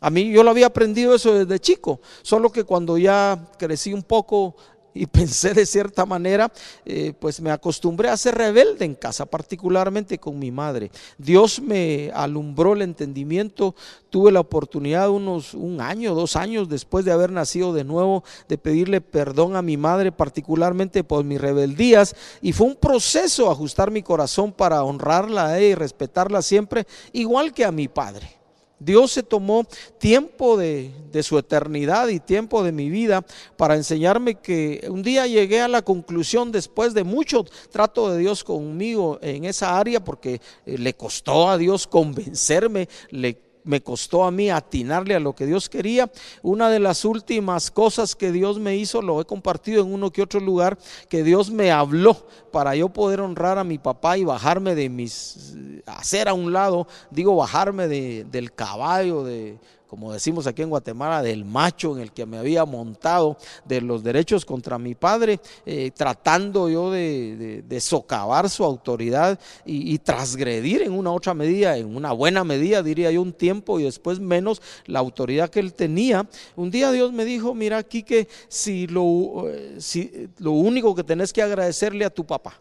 A 0.00 0.10
mí 0.10 0.32
yo 0.32 0.42
lo 0.42 0.50
había 0.50 0.66
aprendido 0.66 1.14
eso 1.14 1.32
desde 1.32 1.60
chico, 1.60 2.00
solo 2.22 2.50
que 2.50 2.64
cuando 2.64 2.98
ya 2.98 3.38
crecí 3.56 3.92
un 3.92 4.02
poco 4.02 4.56
y 4.94 5.06
pensé 5.22 5.54
de 5.54 5.66
cierta 5.66 6.06
manera, 6.06 6.52
eh, 6.84 7.12
pues 7.18 7.40
me 7.40 7.50
acostumbré 7.50 8.08
a 8.08 8.16
ser 8.16 8.34
rebelde 8.34 8.84
en 8.84 8.94
casa, 8.94 9.26
particularmente 9.26 10.18
con 10.18 10.38
mi 10.38 10.50
madre. 10.50 10.90
Dios 11.18 11.60
me 11.60 12.10
alumbró 12.14 12.74
el 12.74 12.82
entendimiento, 12.82 13.74
tuve 14.10 14.32
la 14.32 14.40
oportunidad 14.40 15.10
unos 15.10 15.54
un 15.54 15.80
año, 15.80 16.14
dos 16.14 16.36
años 16.36 16.68
después 16.68 17.04
de 17.04 17.12
haber 17.12 17.32
nacido 17.32 17.72
de 17.72 17.84
nuevo, 17.84 18.24
de 18.48 18.58
pedirle 18.58 19.00
perdón 19.00 19.56
a 19.56 19.62
mi 19.62 19.76
madre, 19.76 20.12
particularmente 20.12 21.04
por 21.04 21.24
mis 21.24 21.40
rebeldías, 21.40 22.14
y 22.40 22.52
fue 22.52 22.66
un 22.66 22.76
proceso 22.76 23.50
ajustar 23.50 23.90
mi 23.90 24.02
corazón 24.02 24.52
para 24.52 24.84
honrarla 24.84 25.60
y 25.60 25.74
respetarla 25.74 26.42
siempre, 26.42 26.86
igual 27.12 27.52
que 27.52 27.64
a 27.64 27.72
mi 27.72 27.88
padre. 27.88 28.41
Dios 28.84 29.12
se 29.12 29.22
tomó 29.22 29.66
tiempo 29.98 30.56
de, 30.56 30.90
su 31.22 31.38
eternidad 31.38 32.08
y 32.08 32.20
tiempo 32.20 32.62
de 32.62 32.72
mi 32.72 32.90
vida 32.90 33.24
para 33.56 33.76
enseñarme 33.76 34.36
que 34.36 34.86
un 34.90 35.02
día 35.02 35.26
llegué 35.26 35.60
a 35.60 35.68
la 35.68 35.82
conclusión 35.82 36.50
después 36.50 36.94
de 36.94 37.04
mucho 37.04 37.44
trato 37.70 38.10
de 38.10 38.18
Dios 38.18 38.42
conmigo 38.44 39.18
en 39.22 39.44
esa 39.44 39.78
área 39.78 40.02
porque 40.02 40.40
eh, 40.66 40.78
le 40.78 40.94
costó 40.94 41.48
a 41.48 41.58
Dios 41.58 41.86
convencerme, 41.86 42.88
le 43.10 43.41
me 43.64 43.82
costó 43.82 44.24
a 44.24 44.30
mí 44.30 44.50
atinarle 44.50 45.14
a 45.14 45.20
lo 45.20 45.34
que 45.34 45.46
Dios 45.46 45.68
quería. 45.68 46.10
Una 46.42 46.68
de 46.70 46.80
las 46.80 47.04
últimas 47.04 47.70
cosas 47.70 48.14
que 48.14 48.32
Dios 48.32 48.58
me 48.58 48.76
hizo, 48.76 49.02
lo 49.02 49.20
he 49.20 49.24
compartido 49.24 49.82
en 49.82 49.92
uno 49.92 50.10
que 50.10 50.22
otro 50.22 50.40
lugar, 50.40 50.78
que 51.08 51.22
Dios 51.22 51.50
me 51.50 51.70
habló 51.70 52.26
para 52.50 52.74
yo 52.74 52.88
poder 52.88 53.20
honrar 53.20 53.58
a 53.58 53.64
mi 53.64 53.78
papá 53.78 54.18
y 54.18 54.24
bajarme 54.24 54.74
de 54.74 54.88
mis, 54.88 55.54
hacer 55.86 56.28
a 56.28 56.34
un 56.34 56.52
lado, 56.52 56.86
digo 57.10 57.36
bajarme 57.36 57.88
de, 57.88 58.24
del 58.24 58.52
caballo, 58.52 59.24
de 59.24 59.58
como 59.92 60.10
decimos 60.10 60.46
aquí 60.46 60.62
en 60.62 60.70
Guatemala, 60.70 61.20
del 61.20 61.44
macho 61.44 61.94
en 61.94 62.00
el 62.00 62.12
que 62.12 62.24
me 62.24 62.38
había 62.38 62.64
montado, 62.64 63.36
de 63.66 63.82
los 63.82 64.02
derechos 64.02 64.46
contra 64.46 64.78
mi 64.78 64.94
padre, 64.94 65.38
eh, 65.66 65.90
tratando 65.94 66.70
yo 66.70 66.90
de, 66.90 67.62
socavar 67.78 68.48
su 68.48 68.64
autoridad 68.64 69.38
y, 69.66 69.98
transgredir 69.98 70.80
en 70.80 70.92
una 70.92 71.12
otra 71.12 71.34
medida, 71.34 71.76
en 71.76 71.94
una 71.94 72.12
buena 72.12 72.42
medida, 72.42 72.82
diría 72.82 73.10
yo, 73.10 73.20
un 73.20 73.34
tiempo 73.34 73.78
y 73.78 73.82
después 73.82 74.18
menos 74.18 74.62
la 74.86 75.00
autoridad 75.00 75.50
que 75.50 75.60
él 75.60 75.74
tenía. 75.74 76.26
Un 76.56 76.70
día 76.70 76.90
Dios 76.90 77.12
me 77.12 77.26
dijo, 77.26 77.52
mira 77.52 77.76
aquí 77.76 78.02
que 78.02 78.28
si 78.48 78.86
lo, 78.86 79.46
eh, 79.50 79.74
si, 79.76 80.30
lo 80.38 80.52
único 80.52 80.94
que 80.94 81.04
tenés 81.04 81.34
que 81.34 81.42
agradecerle 81.42 82.06
a 82.06 82.10
tu 82.10 82.24
papá 82.24 82.58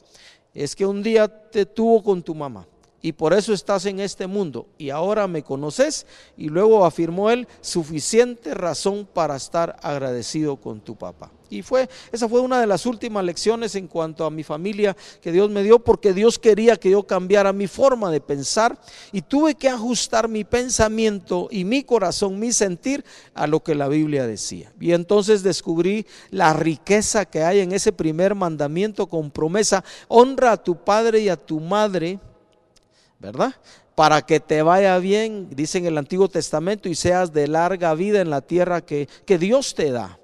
es 0.54 0.76
que 0.76 0.86
un 0.86 1.02
día 1.02 1.30
te 1.30 1.66
tuvo 1.66 2.04
con 2.04 2.22
tu 2.22 2.36
mamá 2.36 2.68
y 3.02 3.14
por 3.14 3.34
eso 3.34 3.54
estás 3.54 3.86
en 3.86 4.00
este 4.00 4.28
mundo 4.28 4.68
y 4.78 4.90
ahora 4.90 5.28
me 5.28 5.44
conoces. 5.44 6.06
Y 6.38 6.50
luego 6.50 6.86
afirmó 6.86 7.30
él, 7.30 7.48
suficiente 7.62 8.54
razón 8.54 9.08
para 9.12 9.36
estar 9.36 9.78
agradecido 9.82 10.58
con 10.58 10.82
tu 10.82 10.96
papá. 10.96 11.32
Y 11.50 11.64
fue, 11.64 11.90
esa 12.14 12.30
fue 12.30 12.40
una 12.40 12.62
de 12.62 12.68
las 12.68 12.86
últimas 12.86 13.26
lecciones 13.26 13.76
en 13.76 13.88
cuanto 13.88 14.24
a 14.24 14.32
mi 14.32 14.42
familia 14.42 14.96
que 15.22 15.34
Dios 15.34 15.50
me 15.50 15.64
dio, 15.64 15.80
porque 15.80 16.14
Dios 16.14 16.40
quería 16.40 16.78
que 16.78 16.92
yo 16.92 17.04
cambiara 17.04 17.52
mi 17.52 17.68
forma 17.68 18.10
de 18.10 18.22
pensar 18.22 18.80
y 19.12 19.22
tuve 19.22 19.56
que 19.56 19.68
ajustar 19.68 20.30
mi 20.30 20.46
pensamiento 20.46 21.50
y 21.52 21.66
mi 21.66 21.84
corazón, 21.84 22.40
mi 22.40 22.54
sentir 22.54 23.04
a 23.34 23.48
lo 23.48 23.62
que 23.62 23.76
la 23.76 23.90
Biblia 23.90 24.26
decía. 24.26 24.72
Y 24.80 24.94
entonces 24.94 25.44
descubrí 25.44 26.06
la 26.30 26.54
riqueza 26.54 27.26
que 27.26 27.44
hay 27.44 27.60
en 27.60 27.74
ese 27.74 27.92
primer 27.92 28.34
mandamiento 28.34 29.08
con 29.08 29.30
promesa, 29.30 29.84
honra 30.08 30.54
a 30.54 30.64
tu 30.64 30.78
padre 30.78 31.20
y 31.20 31.28
a 31.28 31.36
tu 31.36 31.60
madre 31.60 32.20
¿verdad? 33.22 33.54
Para 33.96 34.24
que 34.24 34.40
te 34.40 34.64
vaya 34.64 34.98
bien, 34.98 35.50
dice 35.52 35.78
en 35.78 35.86
el 35.86 35.98
Antiguo 35.98 36.28
Testamento, 36.28 36.90
y 36.90 36.96
seas 36.96 37.32
de 37.32 37.48
larga 37.48 37.94
vida 37.94 38.20
en 38.20 38.32
la 38.32 38.42
tierra 38.42 38.82
que, 38.82 39.08
que 39.26 39.38
Dios 39.38 39.76
te 39.76 39.92
da. 39.92 40.18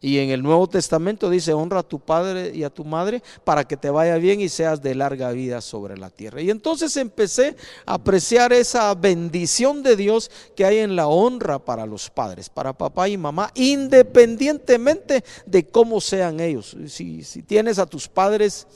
Y 0.00 0.18
en 0.18 0.30
el 0.30 0.42
Nuevo 0.42 0.68
Testamento 0.68 1.30
dice, 1.30 1.52
honra 1.52 1.80
a 1.80 1.82
tu 1.82 1.98
padre 1.98 2.52
y 2.54 2.62
a 2.62 2.70
tu 2.70 2.84
madre 2.84 3.22
para 3.44 3.64
que 3.64 3.76
te 3.76 3.90
vaya 3.90 4.16
bien 4.18 4.40
y 4.40 4.48
seas 4.48 4.82
de 4.82 4.94
larga 4.94 5.32
vida 5.32 5.60
sobre 5.60 5.96
la 5.96 6.10
tierra. 6.10 6.40
Y 6.42 6.50
entonces 6.50 6.96
empecé 6.96 7.56
a 7.86 7.94
apreciar 7.94 8.52
esa 8.52 8.94
bendición 8.94 9.82
de 9.82 9.96
Dios 9.96 10.30
que 10.54 10.64
hay 10.66 10.78
en 10.78 10.94
la 10.94 11.08
honra 11.08 11.58
para 11.58 11.86
los 11.86 12.10
padres, 12.10 12.50
para 12.50 12.74
papá 12.74 13.08
y 13.08 13.16
mamá, 13.16 13.50
independientemente 13.54 15.24
de 15.46 15.66
cómo 15.66 16.00
sean 16.00 16.38
ellos. 16.38 16.76
Si, 16.86 17.24
si 17.24 17.42
tienes 17.42 17.78
a 17.78 17.86
tus 17.86 18.06
padres 18.06 18.66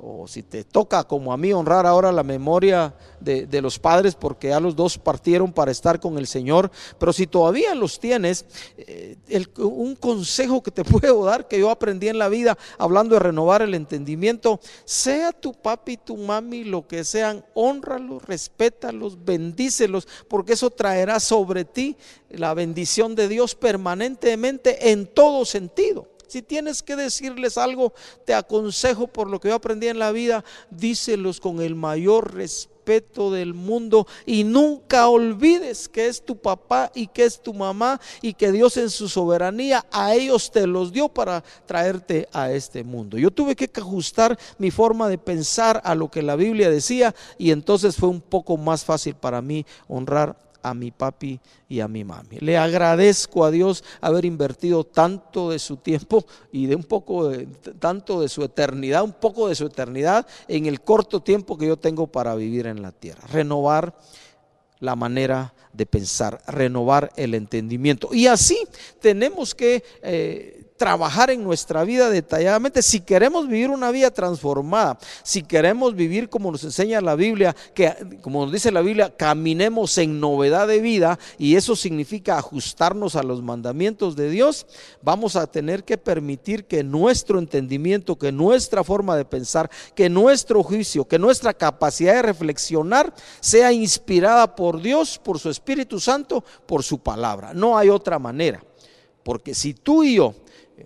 o 0.00 0.26
si 0.28 0.42
te 0.42 0.64
toca 0.64 1.04
como 1.04 1.32
a 1.32 1.36
mí 1.36 1.52
honrar 1.52 1.86
ahora 1.86 2.12
la 2.12 2.22
memoria 2.22 2.94
de, 3.20 3.60
los 3.60 3.78
padres 3.78 4.14
porque 4.14 4.48
ya 4.48 4.60
los 4.60 4.76
dos 4.76 4.96
partieron 4.96 5.52
para 5.52 5.72
estar 5.72 5.98
con 5.98 6.18
el 6.18 6.26
Señor, 6.26 6.70
pero 6.98 7.12
si 7.12 7.26
todavía 7.26 7.74
los 7.74 7.98
tienes, 7.98 8.44
eh, 8.76 9.16
un 9.58 9.96
consejo 9.96 10.62
que 10.62 10.70
te 10.70 10.84
puedo 10.84 11.24
dar 11.24 11.48
que 11.48 11.58
yo 11.58 11.70
aprendí 11.70 12.08
en 12.08 12.18
la 12.18 12.28
vida 12.28 12.56
hablando 12.78 13.14
de 13.14 13.20
renovar 13.20 13.62
el 13.62 13.74
entendimiento, 13.74 14.60
sea 14.84 15.32
tu 15.32 15.52
papi, 15.52 15.96
tu 15.96 16.16
mami, 16.16 16.64
lo 16.64 16.86
que 16.86 17.02
sean, 17.04 17.44
honralos, 17.54 18.22
respétalos, 18.24 19.24
bendícelos, 19.24 20.06
porque 20.28 20.52
eso 20.52 20.70
traerá 20.70 21.18
sobre 21.18 21.64
ti 21.64 21.96
la 22.30 22.54
bendición 22.54 23.14
de 23.14 23.28
Dios 23.28 23.54
permanentemente 23.54 24.90
en 24.90 25.06
todo 25.06 25.44
sentido. 25.44 26.17
Si 26.28 26.42
tienes 26.42 26.82
que 26.82 26.94
decirles 26.94 27.56
algo, 27.56 27.94
te 28.26 28.34
aconsejo 28.34 29.06
por 29.06 29.28
lo 29.28 29.40
que 29.40 29.48
yo 29.48 29.54
aprendí 29.54 29.88
en 29.88 29.98
la 29.98 30.12
vida, 30.12 30.44
díselos 30.70 31.40
con 31.40 31.60
el 31.60 31.74
mayor 31.74 32.34
respeto 32.34 32.78
del 33.32 33.54
mundo 33.54 34.06
y 34.24 34.44
nunca 34.44 35.08
olvides 35.08 35.88
que 35.88 36.06
es 36.06 36.22
tu 36.22 36.36
papá 36.36 36.90
y 36.94 37.06
que 37.06 37.24
es 37.24 37.42
tu 37.42 37.52
mamá 37.52 38.00
y 38.22 38.34
que 38.34 38.52
Dios 38.52 38.76
en 38.76 38.90
su 38.90 39.08
soberanía 39.08 39.84
a 39.90 40.14
ellos 40.14 40.50
te 40.50 40.66
los 40.66 40.92
dio 40.92 41.08
para 41.08 41.42
traerte 41.66 42.28
a 42.32 42.50
este 42.52 42.84
mundo. 42.84 43.18
Yo 43.18 43.30
tuve 43.30 43.56
que 43.56 43.70
ajustar 43.80 44.38
mi 44.58 44.70
forma 44.70 45.08
de 45.08 45.18
pensar 45.18 45.80
a 45.84 45.94
lo 45.94 46.10
que 46.10 46.22
la 46.22 46.36
Biblia 46.36 46.70
decía 46.70 47.14
y 47.36 47.50
entonces 47.50 47.96
fue 47.96 48.08
un 48.08 48.20
poco 48.20 48.56
más 48.56 48.84
fácil 48.84 49.14
para 49.14 49.42
mí 49.42 49.66
honrar 49.86 50.47
a 50.62 50.74
mi 50.74 50.90
papi 50.90 51.40
y 51.68 51.80
a 51.80 51.88
mi 51.88 52.04
mami. 52.04 52.38
Le 52.40 52.56
agradezco 52.56 53.44
a 53.44 53.50
Dios 53.50 53.84
haber 54.00 54.24
invertido 54.24 54.84
tanto 54.84 55.50
de 55.50 55.58
su 55.58 55.76
tiempo 55.76 56.24
y 56.52 56.66
de 56.66 56.76
un 56.76 56.84
poco 56.84 57.28
de, 57.28 57.46
tanto 57.78 58.20
de 58.20 58.28
su 58.28 58.42
eternidad, 58.42 59.02
un 59.02 59.12
poco 59.12 59.48
de 59.48 59.54
su 59.54 59.66
eternidad 59.66 60.26
en 60.48 60.66
el 60.66 60.80
corto 60.80 61.20
tiempo 61.20 61.56
que 61.56 61.66
yo 61.66 61.76
tengo 61.76 62.06
para 62.06 62.34
vivir 62.34 62.66
en 62.66 62.82
la 62.82 62.92
tierra. 62.92 63.26
Renovar 63.28 63.94
la 64.80 64.94
manera 64.94 65.54
de 65.72 65.86
pensar, 65.86 66.40
renovar 66.46 67.10
el 67.16 67.34
entendimiento. 67.34 68.10
Y 68.12 68.26
así 68.26 68.58
tenemos 69.00 69.54
que 69.54 69.82
eh, 70.02 70.67
trabajar 70.78 71.30
en 71.30 71.44
nuestra 71.44 71.84
vida 71.84 72.08
detalladamente 72.08 72.80
si 72.82 73.00
queremos 73.00 73.48
vivir 73.48 73.68
una 73.68 73.90
vida 73.90 74.10
transformada, 74.10 74.98
si 75.22 75.42
queremos 75.42 75.94
vivir 75.94 76.30
como 76.30 76.50
nos 76.50 76.64
enseña 76.64 77.00
la 77.00 77.16
Biblia, 77.16 77.54
que 77.74 77.94
como 78.22 78.44
nos 78.44 78.52
dice 78.52 78.70
la 78.70 78.80
Biblia, 78.80 79.12
caminemos 79.14 79.98
en 79.98 80.20
novedad 80.20 80.66
de 80.68 80.80
vida 80.80 81.18
y 81.36 81.56
eso 81.56 81.76
significa 81.76 82.38
ajustarnos 82.38 83.16
a 83.16 83.22
los 83.22 83.42
mandamientos 83.42 84.16
de 84.16 84.30
Dios, 84.30 84.66
vamos 85.02 85.36
a 85.36 85.46
tener 85.46 85.84
que 85.84 85.98
permitir 85.98 86.64
que 86.64 86.82
nuestro 86.82 87.38
entendimiento, 87.38 88.16
que 88.16 88.32
nuestra 88.32 88.84
forma 88.84 89.16
de 89.16 89.24
pensar, 89.24 89.68
que 89.94 90.08
nuestro 90.08 90.62
juicio, 90.62 91.06
que 91.06 91.18
nuestra 91.18 91.52
capacidad 91.52 92.14
de 92.14 92.22
reflexionar 92.22 93.12
sea 93.40 93.72
inspirada 93.72 94.54
por 94.54 94.80
Dios, 94.80 95.18
por 95.18 95.38
su 95.38 95.50
Espíritu 95.50 95.98
Santo, 95.98 96.44
por 96.66 96.84
su 96.84 97.00
palabra. 97.00 97.52
No 97.52 97.76
hay 97.76 97.88
otra 97.88 98.18
manera. 98.18 98.62
Porque 99.22 99.54
si 99.54 99.74
tú 99.74 100.04
y 100.04 100.14
yo 100.14 100.34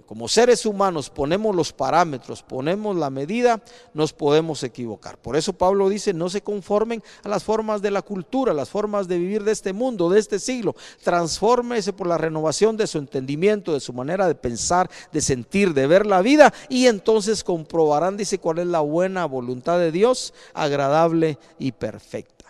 como 0.06 0.28
seres 0.28 0.64
humanos 0.64 1.10
ponemos 1.10 1.54
los 1.54 1.72
parámetros, 1.72 2.42
ponemos 2.42 2.96
la 2.96 3.10
medida, 3.10 3.62
nos 3.94 4.12
podemos 4.12 4.62
equivocar. 4.62 5.18
Por 5.18 5.36
eso 5.36 5.52
Pablo 5.52 5.88
dice, 5.88 6.14
no 6.14 6.28
se 6.28 6.42
conformen 6.42 7.02
a 7.22 7.28
las 7.28 7.44
formas 7.44 7.82
de 7.82 7.90
la 7.90 8.02
cultura, 8.02 8.54
las 8.54 8.70
formas 8.70 9.08
de 9.08 9.18
vivir 9.18 9.44
de 9.44 9.52
este 9.52 9.72
mundo, 9.72 10.08
de 10.08 10.18
este 10.18 10.38
siglo. 10.38 10.74
Transfórmese 11.02 11.92
por 11.92 12.06
la 12.06 12.18
renovación 12.18 12.76
de 12.76 12.86
su 12.86 12.98
entendimiento, 12.98 13.72
de 13.72 13.80
su 13.80 13.92
manera 13.92 14.26
de 14.26 14.34
pensar, 14.34 14.90
de 15.12 15.20
sentir, 15.20 15.74
de 15.74 15.86
ver 15.86 16.06
la 16.06 16.22
vida 16.22 16.52
y 16.68 16.86
entonces 16.86 17.44
comprobarán, 17.44 18.16
dice, 18.16 18.38
cuál 18.38 18.58
es 18.58 18.66
la 18.66 18.80
buena 18.80 19.26
voluntad 19.26 19.78
de 19.78 19.92
Dios, 19.92 20.32
agradable 20.54 21.38
y 21.58 21.72
perfecta. 21.72 22.41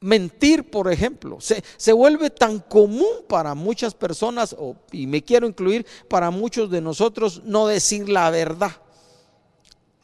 Mentir, 0.00 0.70
por 0.70 0.92
ejemplo, 0.92 1.38
se, 1.40 1.92
vuelve 1.92 2.30
tan 2.30 2.60
común 2.60 3.24
para 3.28 3.54
muchas 3.54 3.94
personas, 3.94 4.54
y 4.92 5.08
me 5.08 5.22
quiero 5.22 5.46
incluir 5.46 5.84
para 6.08 6.30
muchos 6.30 6.70
de 6.70 6.80
nosotros, 6.80 7.42
no 7.44 7.66
decir 7.66 8.08
la 8.08 8.30
verdad. 8.30 8.72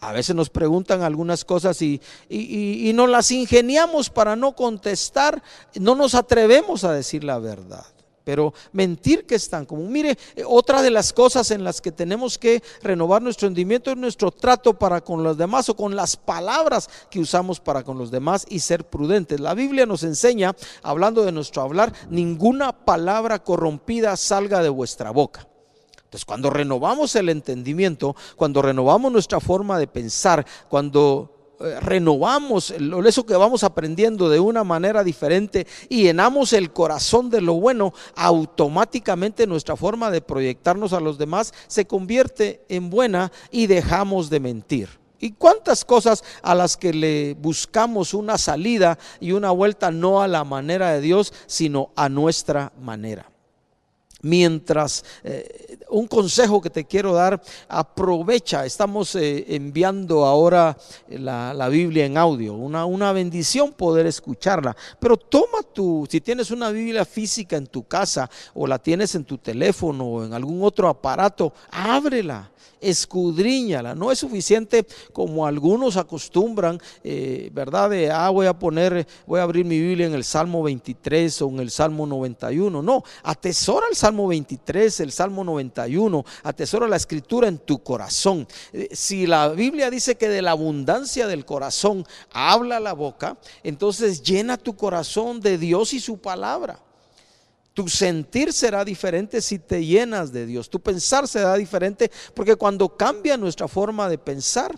A 0.01 0.13
veces 0.13 0.35
nos 0.35 0.51
preguntan 0.51 1.03
algunas 1.03 1.45
cosas 1.45 1.81
y, 1.81 2.01
y, 2.29 2.89
y, 2.89 2.93
nos 2.93 3.09
las 3.09 3.31
ingeniamos 3.31 4.11
para 4.11 4.37
no 4.37 4.55
contestar, 4.55 5.43
no 5.77 5.95
nos 5.95 6.15
atrevemos 6.15 6.85
a 6.85 6.93
decir 6.93 7.23
la 7.23 7.39
verdad. 7.39 7.87
Pero 8.25 8.54
mentir 8.73 9.26
que 9.26 9.35
es 9.35 9.49
tan 9.49 9.66
común. 9.66 9.93
Mire, 9.93 10.16
otra 10.47 10.83
de 10.83 10.90
las 10.90 11.12
cosas 11.12 11.50
en 11.50 11.62
las 11.62 11.81
que 11.81 11.93
tenemos 11.93 12.38
que 12.38 12.62
renovar 12.83 13.21
nuestro 13.21 13.47
entendimiento 13.47 13.90
es 13.90 13.97
nuestro 13.97 14.31
trato 14.31 14.75
para 14.75 15.02
con 15.02 15.23
los 15.23 15.37
demás 15.37 15.69
o 15.69 15.76
con 15.76 15.95
las 15.95 16.16
palabras 16.16 16.88
que 17.11 17.21
usamos 17.21 17.61
para 17.61 17.83
con 17.83 17.99
los 17.99 18.11
demás 18.11 18.47
y 18.49 18.61
ser 18.61 18.85
prudentes. 18.85 19.40
La 19.40 19.54
Biblia 19.54 19.87
nos 19.87 20.02
enseña, 20.02 20.57
hablando 20.83 21.25
de 21.25 21.33
nuestro 21.33 21.62
hablar, 21.62 21.93
ninguna 22.09 22.73
palabra 22.73 23.43
corrompida 23.43 24.16
salga 24.16 24.62
de 24.62 24.69
vuestra 24.69 25.11
boca 25.11 25.47
Entonces, 25.97 26.25
cuando 26.25 26.50
renovamos 26.50 27.14
el 27.16 27.28
entendimiento, 27.28 28.16
cuando 28.37 28.62
renovamos 28.62 29.12
nuestra 29.12 29.40
forma 29.40 29.78
de 29.78 29.87
pensar, 29.87 30.47
cuando 30.69 31.31
eh, 31.31 31.34
renovamos 31.81 32.75
eso 33.07 33.27
que 33.27 33.37
vamos 33.37 33.65
aprendiendo 33.65 34.29
de 34.29 34.41
una 34.41 34.65
manera 34.65 35.05
diferente 35.05 35.67
y 35.89 36.03
llenamos 36.03 36.53
el 36.53 36.73
corazón 36.73 37.31
de 37.31 37.41
lo 37.41 37.55
bueno, 37.55 37.93
automáticamente 38.15 39.47
nuestra 39.47 39.77
forma 39.77 40.11
de 40.11 40.21
proyectarnos 40.21 40.93
a 40.93 41.01
los 41.01 41.19
demás 41.19 41.53
se 41.67 41.87
convierte 41.87 42.65
en 42.69 42.91
buena 42.91 43.33
y 43.51 43.67
dejamos 43.67 44.31
de 44.31 44.41
mentir. 44.41 44.89
¿Y 45.21 45.33
cuántas 45.33 45.85
cosas 45.85 46.23
a 46.43 46.55
las 46.55 46.77
que 46.77 46.93
le 46.93 47.35
buscamos 47.35 48.13
una 48.13 48.37
salida 48.37 48.99
y 49.21 49.33
una 49.33 49.51
vuelta 49.53 49.91
no 49.91 50.21
a 50.21 50.29
la 50.29 50.45
manera 50.45 50.93
de 50.93 51.01
Dios, 51.01 51.33
sino 51.47 51.93
a 51.97 52.09
nuestra 52.09 52.73
manera? 52.79 53.34
Mientras 54.25 55.04
eh, 55.23 55.78
un 55.90 56.07
consejo 56.07 56.61
que 56.61 56.71
te 56.71 56.85
quiero 56.85 57.12
dar, 57.12 57.40
aprovecha, 57.69 58.64
estamos 58.64 59.14
eh, 59.14 59.45
enviando 59.54 60.25
ahora 60.25 60.76
la, 61.09 61.69
Biblia 61.69 62.07
en 62.07 62.16
audio, 62.16 62.54
una, 62.54 62.85
una 62.85 63.12
bendición 63.12 63.73
poder 63.73 64.07
escucharla, 64.07 64.76
pero 64.99 65.16
toma 65.16 65.62
tu, 65.73 66.07
si 66.11 66.21
tienes 66.21 66.50
una 66.50 66.71
Biblia 66.71 67.04
física 67.04 67.57
en 67.57 67.66
tu 67.66 67.85
casa 67.85 68.28
o 68.54 68.66
la 68.66 68.78
tienes 68.78 69.14
en 69.14 69.25
tu 69.25 69.38
teléfono 69.38 70.04
o 70.04 70.25
en 70.25 70.33
algún 70.33 70.62
otro 70.62 70.88
aparato, 70.88 71.52
ábrela 71.71 72.50
escudriñala. 72.85 73.95
No 73.95 74.12
es 74.12 74.19
suficiente 74.19 74.87
como 75.12 75.47
algunos 75.47 75.97
acostumbran, 75.97 76.81
eh, 77.02 77.50
¿verdad? 77.52 77.90
De, 77.90 78.11
ah, 78.11 78.28
voy 78.31 78.47
a 78.47 78.59
poner, 78.59 79.07
voy 79.26 79.40
a 79.40 79.45
abrir 79.45 79.64
mi 79.64 79.78
Biblia 79.78 80.07
en 80.07 80.14
el 80.14 80.25
Salmo 80.25 80.62
23 80.62 81.43
o 81.43 81.49
en 81.49 81.61
el 81.61 81.71
Salmo 81.71 82.07
91. 82.07 82.83
No, 82.83 83.02
atesora 83.23 83.87
el 83.90 83.97
Salmo 83.97 84.13
23, 84.28 85.00
el 85.00 85.12
Salmo 85.12 85.44
91, 85.44 86.25
atesora 86.42 86.88
la 86.88 86.97
escritura 86.97 87.49
en 87.49 87.59
tu 87.59 87.83
corazón. 87.83 88.47
Eh, 88.73 88.88
si 88.92 89.26
la 89.26 89.49
Biblia 89.49 89.90
dice 89.90 90.16
que 90.16 90.28
de 90.28 90.42
la 90.42 90.52
abundancia 90.52 91.26
del 91.26 91.44
corazón 91.44 92.06
habla 92.33 92.80
la 92.80 92.92
boca, 92.92 93.37
entonces 93.62 94.23
llena 94.23 94.56
tu 94.56 94.76
corazón 94.76 95.40
de 95.40 95.59
Dios 95.59 95.92
y 95.92 96.00
su 96.00 96.18
palabra. 96.18 96.78
Tu 97.75 97.88
sentir 97.88 98.52
será 98.52 98.85
diferente 98.85 99.40
si 99.40 99.59
te 99.59 99.85
llenas 99.85 100.33
de 100.33 100.47
Dios. 100.47 100.71
Tu 100.71 100.78
pensar 100.78 101.26
será 101.26 101.56
diferente 101.56 102.11
porque 102.33 102.54
cuando 102.54 102.97
cambia 102.97 103.37
nuestra 103.37 103.66
forma 103.66 104.09
de 104.09 104.16
pensar, 104.16 104.73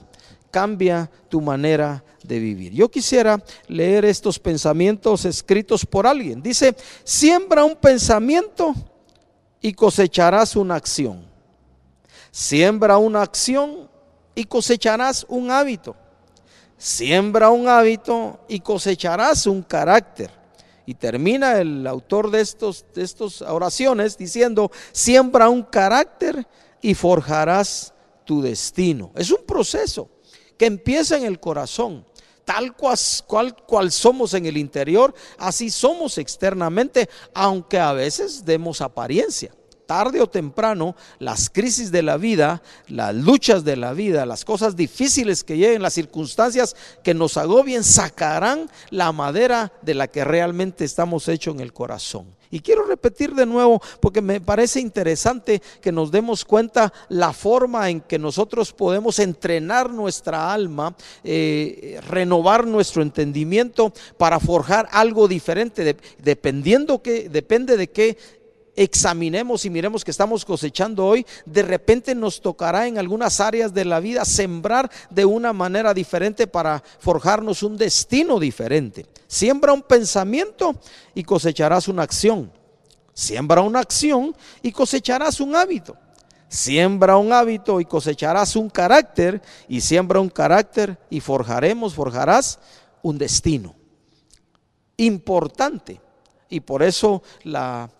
cambia 0.50 1.10
tu 1.28 1.42
manera 1.42 2.02
de 2.22 2.38
vivir. 2.38 2.72
Yo 2.72 2.90
quisiera 2.90 3.42
leer 3.68 4.06
estos 4.06 4.38
pensamientos 4.38 5.26
escritos 5.26 5.84
por 5.84 6.06
alguien. 6.06 6.42
Dice, 6.42 6.74
siembra 7.04 7.64
un 7.64 7.76
pensamiento 7.76 8.74
y 9.60 9.72
cosecharás 9.72 10.56
una 10.56 10.76
acción. 10.76 11.26
Siembra 12.30 12.98
una 12.98 13.22
acción 13.22 13.88
y 14.34 14.44
cosecharás 14.44 15.24
un 15.28 15.50
hábito. 15.50 15.96
Siembra 16.76 17.50
un 17.50 17.68
hábito 17.68 18.38
y 18.48 18.60
cosecharás 18.60 19.46
un 19.46 19.62
carácter. 19.62 20.30
Y 20.84 20.94
termina 20.94 21.58
el 21.58 21.86
autor 21.86 22.30
de 22.30 22.40
estos 22.40 22.84
de 22.94 23.02
estas 23.02 23.42
oraciones 23.42 24.16
diciendo, 24.16 24.70
siembra 24.92 25.48
un 25.48 25.62
carácter 25.62 26.46
y 26.80 26.94
forjarás 26.94 27.92
tu 28.24 28.42
destino. 28.42 29.10
Es 29.16 29.30
un 29.30 29.44
proceso 29.46 30.08
que 30.58 30.66
empieza 30.66 31.16
en 31.16 31.24
el 31.24 31.40
corazón. 31.40 32.04
Tal 32.46 32.76
cual, 32.76 32.96
cual, 33.66 33.90
somos 33.90 34.32
en 34.32 34.46
el 34.46 34.56
interior, 34.56 35.12
así 35.36 35.68
somos 35.68 36.16
externamente, 36.16 37.10
aunque 37.34 37.76
a 37.76 37.92
veces 37.92 38.44
demos 38.44 38.80
apariencia 38.80 39.52
tarde 39.86 40.20
o 40.20 40.28
temprano, 40.28 40.96
las 41.18 41.48
crisis 41.48 41.90
de 41.90 42.02
la 42.02 42.16
vida, 42.16 42.62
las 42.88 43.14
luchas 43.14 43.64
de 43.64 43.76
la 43.76 43.92
vida, 43.92 44.26
las 44.26 44.44
cosas 44.44 44.76
difíciles 44.76 45.44
que 45.44 45.56
lleguen, 45.56 45.82
las 45.82 45.94
circunstancias 45.94 46.76
que 47.02 47.14
nos 47.14 47.36
agobien, 47.36 47.84
sacarán 47.84 48.68
la 48.90 49.12
madera 49.12 49.72
de 49.82 49.94
la 49.94 50.08
que 50.08 50.24
realmente 50.24 50.84
estamos 50.84 51.28
hechos 51.28 51.54
en 51.54 51.60
el 51.60 51.72
corazón. 51.72 52.35
Y 52.50 52.60
quiero 52.60 52.84
repetir 52.84 53.34
de 53.34 53.46
nuevo 53.46 53.80
porque 54.00 54.22
me 54.22 54.40
parece 54.40 54.80
interesante 54.80 55.60
que 55.80 55.92
nos 55.92 56.10
demos 56.10 56.44
cuenta 56.44 56.92
la 57.08 57.32
forma 57.32 57.90
en 57.90 58.00
que 58.00 58.18
nosotros 58.18 58.72
podemos 58.72 59.18
entrenar 59.18 59.90
nuestra 59.90 60.52
alma, 60.52 60.94
eh, 61.24 62.00
renovar 62.08 62.66
nuestro 62.66 63.02
entendimiento 63.02 63.92
para 64.16 64.40
forjar 64.40 64.88
algo 64.92 65.28
diferente, 65.28 65.96
dependiendo 66.18 67.02
que, 67.02 67.28
depende 67.28 67.76
de 67.76 67.88
qué 67.88 68.16
examinemos 68.76 69.64
y 69.64 69.70
miremos 69.70 70.04
que 70.04 70.10
estamos 70.10 70.44
cosechando 70.44 71.06
hoy, 71.06 71.26
de 71.46 71.62
repente 71.62 72.14
nos 72.14 72.40
tocará 72.40 72.86
en 72.86 72.98
algunas 72.98 73.40
áreas 73.40 73.72
de 73.72 73.84
la 73.84 74.00
vida 74.00 74.24
sembrar 74.24 74.90
de 75.10 75.24
una 75.24 75.52
manera 75.52 75.94
diferente 75.94 76.46
para 76.46 76.82
forjarnos 76.98 77.62
un 77.62 77.76
destino 77.76 78.38
diferente. 78.38 79.06
Siembra 79.26 79.72
un 79.72 79.82
pensamiento 79.82 80.76
y 81.14 81.24
cosecharás 81.24 81.88
una 81.88 82.02
acción. 82.02 82.52
Siembra 83.12 83.62
una 83.62 83.80
acción 83.80 84.36
y 84.62 84.72
cosecharás 84.72 85.40
un 85.40 85.56
hábito. 85.56 85.96
Siembra 86.48 87.16
un 87.16 87.32
hábito 87.32 87.80
y 87.80 87.84
cosecharás 87.84 88.54
un 88.54 88.70
carácter 88.70 89.42
y 89.68 89.80
siembra 89.80 90.20
un 90.20 90.28
carácter 90.28 90.98
y 91.10 91.20
forjaremos, 91.20 91.94
forjarás 91.94 92.58
un 93.02 93.18
destino. 93.18 93.74
Importante. 94.96 96.00
Y 96.48 96.60
por 96.60 96.82
eso 96.82 97.22
la 97.42 97.90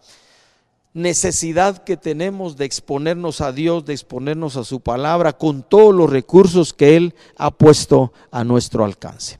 necesidad 0.95 1.83
que 1.85 1.97
tenemos 1.97 2.57
de 2.57 2.65
exponernos 2.65 3.41
a 3.41 3.53
Dios, 3.53 3.85
de 3.85 3.93
exponernos 3.93 4.57
a 4.57 4.65
su 4.65 4.81
palabra 4.81 5.33
con 5.33 5.62
todos 5.62 5.95
los 5.95 6.09
recursos 6.09 6.73
que 6.73 6.97
Él 6.97 7.15
ha 7.37 7.51
puesto 7.51 8.12
a 8.31 8.45
nuestro 8.45 8.85
alcance. 8.85 9.39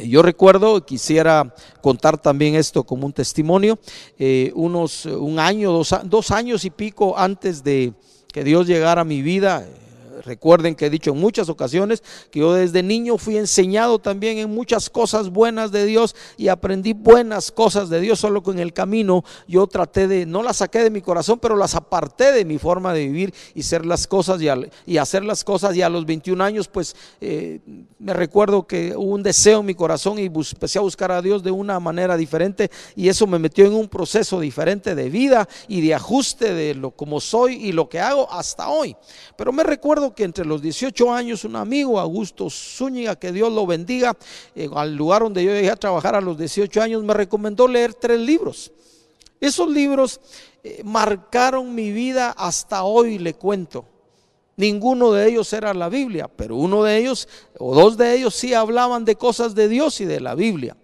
Yo 0.00 0.22
recuerdo, 0.22 0.86
quisiera 0.86 1.52
contar 1.80 2.18
también 2.18 2.54
esto 2.54 2.84
como 2.84 3.04
un 3.04 3.12
testimonio, 3.12 3.80
eh, 4.18 4.52
unos, 4.54 5.06
un 5.06 5.40
año, 5.40 5.72
dos, 5.72 5.92
dos 6.04 6.30
años 6.30 6.64
y 6.64 6.70
pico 6.70 7.18
antes 7.18 7.64
de 7.64 7.92
que 8.32 8.44
Dios 8.44 8.68
llegara 8.68 9.00
a 9.00 9.04
mi 9.04 9.22
vida, 9.22 9.66
Recuerden 10.24 10.74
que 10.74 10.86
he 10.86 10.90
dicho 10.90 11.12
en 11.12 11.18
muchas 11.18 11.48
ocasiones 11.48 12.02
que 12.30 12.40
yo 12.40 12.54
desde 12.54 12.82
niño 12.82 13.18
fui 13.18 13.36
enseñado 13.36 13.98
también 13.98 14.38
en 14.38 14.50
muchas 14.50 14.90
cosas 14.90 15.30
buenas 15.30 15.72
de 15.72 15.84
Dios 15.86 16.14
y 16.36 16.48
aprendí 16.48 16.92
buenas 16.92 17.50
cosas 17.50 17.88
de 17.88 18.00
Dios, 18.00 18.18
solo 18.18 18.42
que 18.42 18.50
en 18.50 18.58
el 18.58 18.72
camino 18.72 19.24
yo 19.46 19.66
traté 19.66 20.08
de, 20.08 20.26
no 20.26 20.42
las 20.42 20.58
saqué 20.58 20.80
de 20.80 20.90
mi 20.90 21.00
corazón, 21.00 21.38
pero 21.38 21.56
las 21.56 21.74
aparté 21.74 22.32
de 22.32 22.44
mi 22.44 22.58
forma 22.58 22.92
de 22.92 23.06
vivir 23.06 23.34
y 23.54 23.62
ser 23.62 23.86
las 23.86 24.06
cosas 24.06 24.40
y, 24.86 24.98
hacer 24.98 25.24
las 25.24 25.44
cosas. 25.44 25.76
Y 25.76 25.82
a 25.82 25.88
los 25.88 26.06
21 26.06 26.42
años, 26.42 26.68
pues 26.68 26.96
eh, 27.20 27.60
me 27.98 28.12
recuerdo 28.12 28.66
que 28.66 28.94
hubo 28.96 29.14
un 29.14 29.22
deseo 29.22 29.60
en 29.60 29.66
mi 29.66 29.74
corazón 29.74 30.18
y 30.18 30.26
empecé 30.26 30.78
a 30.78 30.82
buscar 30.82 31.12
a 31.12 31.22
Dios 31.22 31.42
de 31.42 31.50
una 31.50 31.80
manera 31.80 32.16
diferente 32.16 32.70
y 32.96 33.08
eso 33.08 33.26
me 33.26 33.38
metió 33.38 33.66
en 33.66 33.72
un 33.72 33.88
proceso 33.88 34.40
diferente 34.40 34.94
de 34.94 35.08
vida 35.10 35.48
y 35.66 35.80
de 35.80 35.94
ajuste 35.94 36.54
de 36.54 36.74
lo 36.74 36.90
como 36.90 37.20
soy 37.20 37.54
y 37.54 37.72
lo 37.72 37.88
que 37.88 38.00
hago 38.00 38.30
hasta 38.32 38.68
hoy. 38.68 38.96
Pero 39.36 39.52
me 39.52 39.62
recuerdo 39.62 40.07
que 40.14 40.24
entre 40.24 40.44
los 40.44 40.62
18 40.62 41.12
años 41.12 41.44
un 41.44 41.56
amigo, 41.56 41.98
Augusto 41.98 42.48
Zúñiga, 42.50 43.16
que 43.16 43.32
Dios 43.32 43.52
lo 43.52 43.66
bendiga, 43.66 44.16
eh, 44.54 44.68
al 44.74 44.96
lugar 44.96 45.22
donde 45.22 45.44
yo 45.44 45.52
llegué 45.52 45.70
a 45.70 45.76
trabajar 45.76 46.14
a 46.14 46.20
los 46.20 46.38
18 46.38 46.82
años, 46.82 47.02
me 47.02 47.14
recomendó 47.14 47.68
leer 47.68 47.94
tres 47.94 48.20
libros. 48.20 48.72
Esos 49.40 49.68
libros 49.70 50.20
eh, 50.64 50.82
marcaron 50.84 51.74
mi 51.74 51.92
vida 51.92 52.30
hasta 52.30 52.82
hoy, 52.82 53.18
le 53.18 53.34
cuento. 53.34 53.84
Ninguno 54.56 55.12
de 55.12 55.28
ellos 55.28 55.52
era 55.52 55.72
la 55.72 55.88
Biblia, 55.88 56.28
pero 56.34 56.56
uno 56.56 56.82
de 56.82 56.96
ellos, 56.98 57.28
o 57.58 57.74
dos 57.76 57.96
de 57.96 58.16
ellos, 58.16 58.34
sí 58.34 58.54
hablaban 58.54 59.04
de 59.04 59.14
cosas 59.14 59.54
de 59.54 59.68
Dios 59.68 60.00
y 60.00 60.04
de 60.04 60.20
la 60.20 60.34
Biblia. 60.34 60.76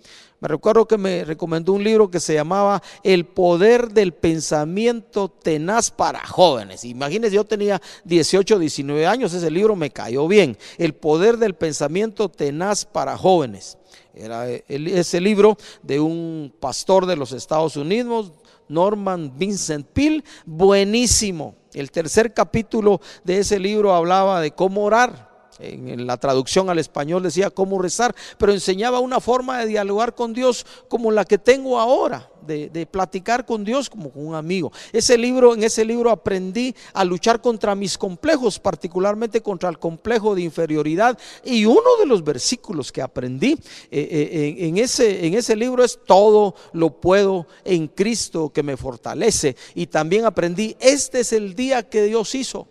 Me 0.44 0.48
recuerdo 0.48 0.86
que 0.86 0.98
me 0.98 1.24
recomendó 1.24 1.72
un 1.72 1.82
libro 1.82 2.10
que 2.10 2.20
se 2.20 2.34
llamaba 2.34 2.82
El 3.02 3.24
poder 3.24 3.88
del 3.88 4.12
pensamiento 4.12 5.30
tenaz 5.30 5.90
para 5.90 6.26
jóvenes. 6.26 6.84
Imagínense, 6.84 7.34
yo 7.34 7.44
tenía 7.44 7.80
18, 8.04 8.58
19 8.58 9.06
años, 9.06 9.32
ese 9.32 9.50
libro 9.50 9.74
me 9.74 9.88
cayó 9.88 10.28
bien. 10.28 10.58
El 10.76 10.92
poder 10.92 11.38
del 11.38 11.54
pensamiento 11.54 12.28
tenaz 12.28 12.84
para 12.84 13.16
jóvenes. 13.16 13.78
Era 14.12 14.46
ese 14.46 15.18
libro 15.18 15.56
de 15.82 15.98
un 15.98 16.52
pastor 16.60 17.06
de 17.06 17.16
los 17.16 17.32
Estados 17.32 17.78
Unidos, 17.78 18.34
Norman 18.68 19.32
Vincent 19.38 19.86
Peale, 19.94 20.24
buenísimo. 20.44 21.54
El 21.72 21.90
tercer 21.90 22.34
capítulo 22.34 23.00
de 23.24 23.38
ese 23.38 23.58
libro 23.58 23.94
hablaba 23.94 24.42
de 24.42 24.50
cómo 24.50 24.84
orar 24.84 25.33
en 25.58 26.06
la 26.06 26.16
traducción 26.16 26.70
al 26.70 26.78
español 26.78 27.22
decía 27.22 27.50
cómo 27.50 27.80
rezar, 27.80 28.14
pero 28.38 28.52
enseñaba 28.52 29.00
una 29.00 29.20
forma 29.20 29.58
de 29.58 29.66
dialogar 29.66 30.14
con 30.14 30.32
Dios 30.32 30.66
como 30.88 31.10
la 31.10 31.24
que 31.24 31.38
tengo 31.38 31.78
ahora, 31.78 32.30
de, 32.46 32.86
platicar 32.90 33.46
con 33.46 33.64
Dios 33.64 33.88
como 33.88 34.10
con 34.10 34.26
un 34.26 34.34
amigo. 34.34 34.72
Ese 34.92 35.16
libro, 35.16 35.54
en 35.54 35.62
ese 35.62 35.84
libro 35.84 36.10
aprendí 36.10 36.74
a 36.92 37.04
luchar 37.04 37.40
contra 37.40 37.74
mis 37.74 37.96
complejos, 37.96 38.58
particularmente 38.58 39.40
contra 39.40 39.68
el 39.68 39.78
complejo 39.78 40.34
de 40.34 40.42
inferioridad. 40.42 41.18
Y 41.44 41.64
uno 41.64 41.96
de 41.98 42.06
los 42.06 42.22
versículos 42.22 42.92
que 42.92 43.02
aprendí 43.02 43.52
eh, 43.90 44.08
eh, 44.10 44.56
en, 44.58 44.78
ese, 44.78 45.26
en 45.26 45.34
ese 45.34 45.56
libro 45.56 45.84
es 45.84 45.98
todo 46.04 46.54
lo 46.72 47.00
puedo 47.00 47.46
en 47.64 47.88
Cristo 47.88 48.50
que 48.52 48.62
me 48.62 48.76
fortalece. 48.76 49.56
Y 49.74 49.86
también 49.86 50.24
aprendí, 50.24 50.76
este 50.80 51.20
es 51.20 51.32
el 51.32 51.54
día 51.54 51.88
que 51.88 52.02
Dios 52.02 52.34
hizo 52.34 52.68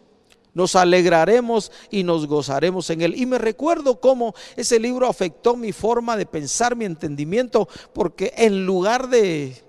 nos 0.54 0.76
alegraremos 0.76 1.72
y 1.90 2.04
nos 2.04 2.28
gozaremos 2.28 2.90
en 2.90 3.02
él. 3.02 3.16
Y 3.16 3.26
me 3.26 3.38
recuerdo 3.38 4.00
cómo 4.00 4.34
ese 4.56 4.80
libro 4.80 5.08
afectó 5.08 5.56
mi 5.56 5.72
forma 5.72 6.18
de 6.18 6.26
pensar, 6.26 6.76
mi 6.76 6.86
entendimiento, 6.86 7.68
porque 7.94 8.34
en 8.38 8.66
lugar 8.66 9.10
de 9.10 9.64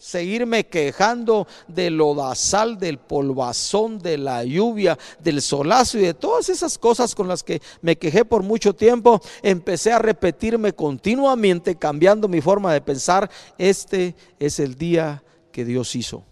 seguirme 0.00 0.66
quejando 0.66 1.46
del 1.68 1.98
lodazal, 1.98 2.78
del 2.78 2.98
polvazón, 2.98 3.98
de 3.98 4.16
la 4.16 4.42
lluvia, 4.44 4.98
del 5.22 5.42
solazo 5.42 5.98
y 5.98 6.02
de 6.02 6.14
todas 6.14 6.48
esas 6.48 6.78
cosas 6.78 7.14
con 7.14 7.28
las 7.28 7.42
que 7.42 7.60
me 7.82 7.96
quejé 7.96 8.24
por 8.24 8.42
mucho 8.42 8.74
tiempo, 8.74 9.20
empecé 9.42 9.92
a 9.92 9.98
repetirme 9.98 10.72
continuamente, 10.72 11.76
cambiando 11.76 12.28
mi 12.28 12.40
forma 12.40 12.72
de 12.72 12.80
pensar, 12.80 13.30
este 13.58 14.16
es 14.38 14.58
el 14.58 14.74
día 14.74 15.22
que 15.52 15.66
Dios 15.66 15.94
hizo. 15.94 16.24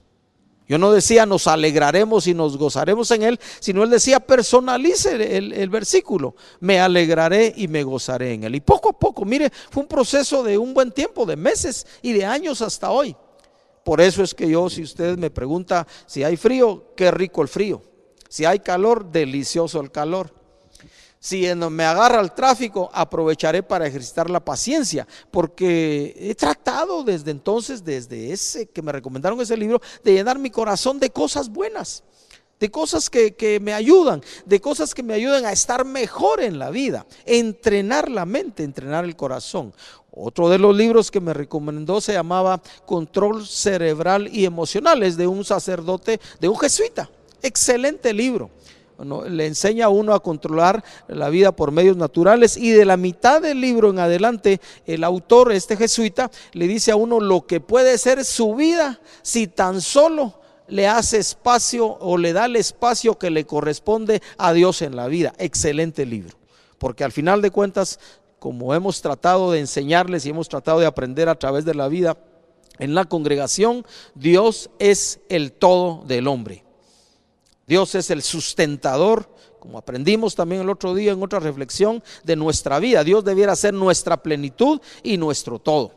Yo 0.69 0.77
no 0.77 0.93
decía 0.93 1.25
nos 1.25 1.47
alegraremos 1.47 2.27
y 2.27 2.35
nos 2.35 2.59
gozaremos 2.59 3.11
en 3.11 3.23
él, 3.23 3.41
sino 3.59 3.83
él 3.83 3.91
decía 3.91 4.21
personalice 4.21 5.37
el, 5.39 5.71
versículo, 5.71 6.37
me 6.61 6.79
alegraré 6.79 7.55
y 7.57 7.69
me 7.69 7.83
gozaré 7.83 8.35
en 8.35 8.45
él. 8.45 8.55
Y 8.55 8.61
poco 8.61 8.91
a 8.91 8.99
poco, 8.99 9.25
mire, 9.25 9.51
fue 9.71 9.83
un 9.83 9.89
proceso 9.89 10.43
de 10.43 10.59
un 10.59 10.75
buen 10.75 10.93
tiempo, 10.93 11.25
de 11.25 11.37
meses 11.37 11.87
y 12.03 12.13
de 12.13 12.27
años 12.27 12.61
hasta 12.61 12.91
hoy. 12.91 13.17
Por 13.83 14.03
eso 14.03 14.23
es 14.23 14.35
que 14.35 14.47
yo, 14.47 14.69
si 14.69 14.83
usted 14.83 15.17
me 15.17 15.31
pregunta 15.31 15.87
si 16.05 16.23
hay 16.23 16.37
frío, 16.37 16.93
qué 16.95 17.11
rico 17.11 17.41
el 17.41 17.49
frío. 17.49 17.81
Si 18.29 18.45
hay 18.45 18.59
calor, 18.59 19.11
delicioso 19.11 19.81
el 19.81 19.91
calor. 19.91 20.38
Si 21.21 21.53
me 21.55 21.85
agarra 21.85 22.21
el 22.21 22.33
tráfico, 22.33 22.91
aprovecharé 22.93 23.63
para 23.63 23.87
ejercitar 23.87 24.31
la 24.31 24.41
paciencia, 24.41 25.07
porque 25.31 26.15
he 26.17 26.35
tratado 26.35 27.03
desde 27.03 27.33
entonces, 27.33 27.85
desde 27.85 28.33
ese 28.33 28.67
que 28.67 28.83
me 28.83 28.93
recomendaron 28.93 29.41
ese 29.41 29.57
libro, 29.57 29.81
de 30.05 30.13
llenar 30.13 30.39
mi 30.39 30.51
corazón 30.51 31.01
de 31.01 31.11
cosas 31.11 31.49
buenas, 31.49 32.05
de 32.61 32.71
cosas 32.71 33.11
que, 33.11 33.59
me 33.61 33.73
ayudan, 33.73 34.23
de 34.47 34.61
cosas 34.61 34.95
que 34.95 35.03
me 35.03 35.15
ayudan 35.15 35.45
a 35.45 35.53
estar 35.53 35.85
mejor 35.85 36.41
en 36.41 36.59
la 36.59 36.71
vida, 36.71 37.05
entrenar 37.27 38.09
la 38.09 38.25
mente, 38.25 38.63
entrenar 38.63 39.05
el 39.05 39.17
corazón. 39.17 39.75
Otro 40.13 40.49
de 40.49 40.59
los 40.59 40.75
libros 40.75 41.11
que 41.11 41.21
me 41.21 41.35
recomendó 41.35 42.01
se 42.01 42.13
llamaba 42.13 42.61
Control 42.87 43.45
Cerebral 43.45 44.29
y 44.33 44.45
Emocional, 44.45 45.03
es 45.03 45.17
de 45.17 45.27
un 45.27 45.45
sacerdote, 45.45 46.21
de 46.41 46.49
un 46.49 46.59
jesuita. 46.59 47.11
Excelente 47.43 48.13
libro 48.13 48.51
le 48.99 49.47
enseña 49.47 49.87
a 49.87 49.91
uno 49.91 50.15
a 50.15 50.23
controlar 50.23 50.83
la 51.07 51.29
vida 51.29 51.53
por 51.53 51.71
medios 51.71 51.97
naturales 51.97 52.57
y 52.57 52.71
de 52.71 52.85
la 52.85 52.97
mitad 52.97 53.41
del 53.41 53.61
libro 53.61 53.91
en 53.91 53.99
adelante 53.99 54.61
el 54.87 55.05
autor, 55.05 55.53
este 55.53 55.77
jesuita, 55.77 56.31
le 56.53 56.67
dice 56.67 56.91
a 56.91 56.97
uno 56.97 57.21
lo 57.21 57.47
que 57.47 57.61
puede 57.61 57.97
ser 57.99 58.25
su 58.25 58.55
vida 58.55 59.01
si 59.23 59.47
tan 59.47 59.81
solo 59.81 60.35
le 60.67 60.87
hace 60.87 61.19
espacio 61.19 61.97
o 62.01 62.19
le 62.19 62.33
da 62.33 62.47
el 62.47 62.57
espacio 62.57 63.19
que 63.19 63.31
le 63.31 63.47
corresponde 63.47 64.23
a 64.37 64.53
Dios 64.53 64.83
en 64.83 64.97
la 64.97 65.07
vida. 65.09 65.33
Excelente 65.39 66.05
libro, 66.05 66.37
porque 66.79 67.05
al 67.05 67.13
final 67.13 67.41
de 67.41 67.51
cuentas, 67.51 67.99
como 68.39 68.75
hemos 68.75 69.01
tratado 69.01 69.53
de 69.53 69.61
enseñarles 69.61 70.27
y 70.27 70.31
hemos 70.31 70.49
tratado 70.49 70.81
de 70.81 70.87
aprender 70.87 71.29
a 71.29 71.39
través 71.39 71.65
de 71.65 71.75
la 71.75 71.89
vida, 71.89 72.17
en 72.79 72.95
la 72.95 73.07
congregación, 73.07 73.85
Dios 74.15 74.71
es 74.79 75.21
el 75.29 75.53
todo 75.53 76.05
del 76.07 76.29
hombre. 76.29 76.68
Dios 77.69 77.95
es 77.95 78.09
el 78.11 78.23
sustentador, 78.23 79.29
como 79.61 79.77
aprendimos 79.77 80.35
también 80.35 80.63
el 80.63 80.71
otro 80.71 80.95
día 80.95 81.13
en 81.13 81.23
otra 81.23 81.39
reflexión, 81.39 82.03
de 82.25 82.35
nuestra 82.35 82.79
vida. 82.79 83.05
Dios 83.05 83.25
debiera 83.25 83.55
ser 83.55 83.75
nuestra 83.75 84.23
plenitud 84.23 84.81
y 85.03 85.19
nuestro 85.19 85.59
todo. 85.59 85.93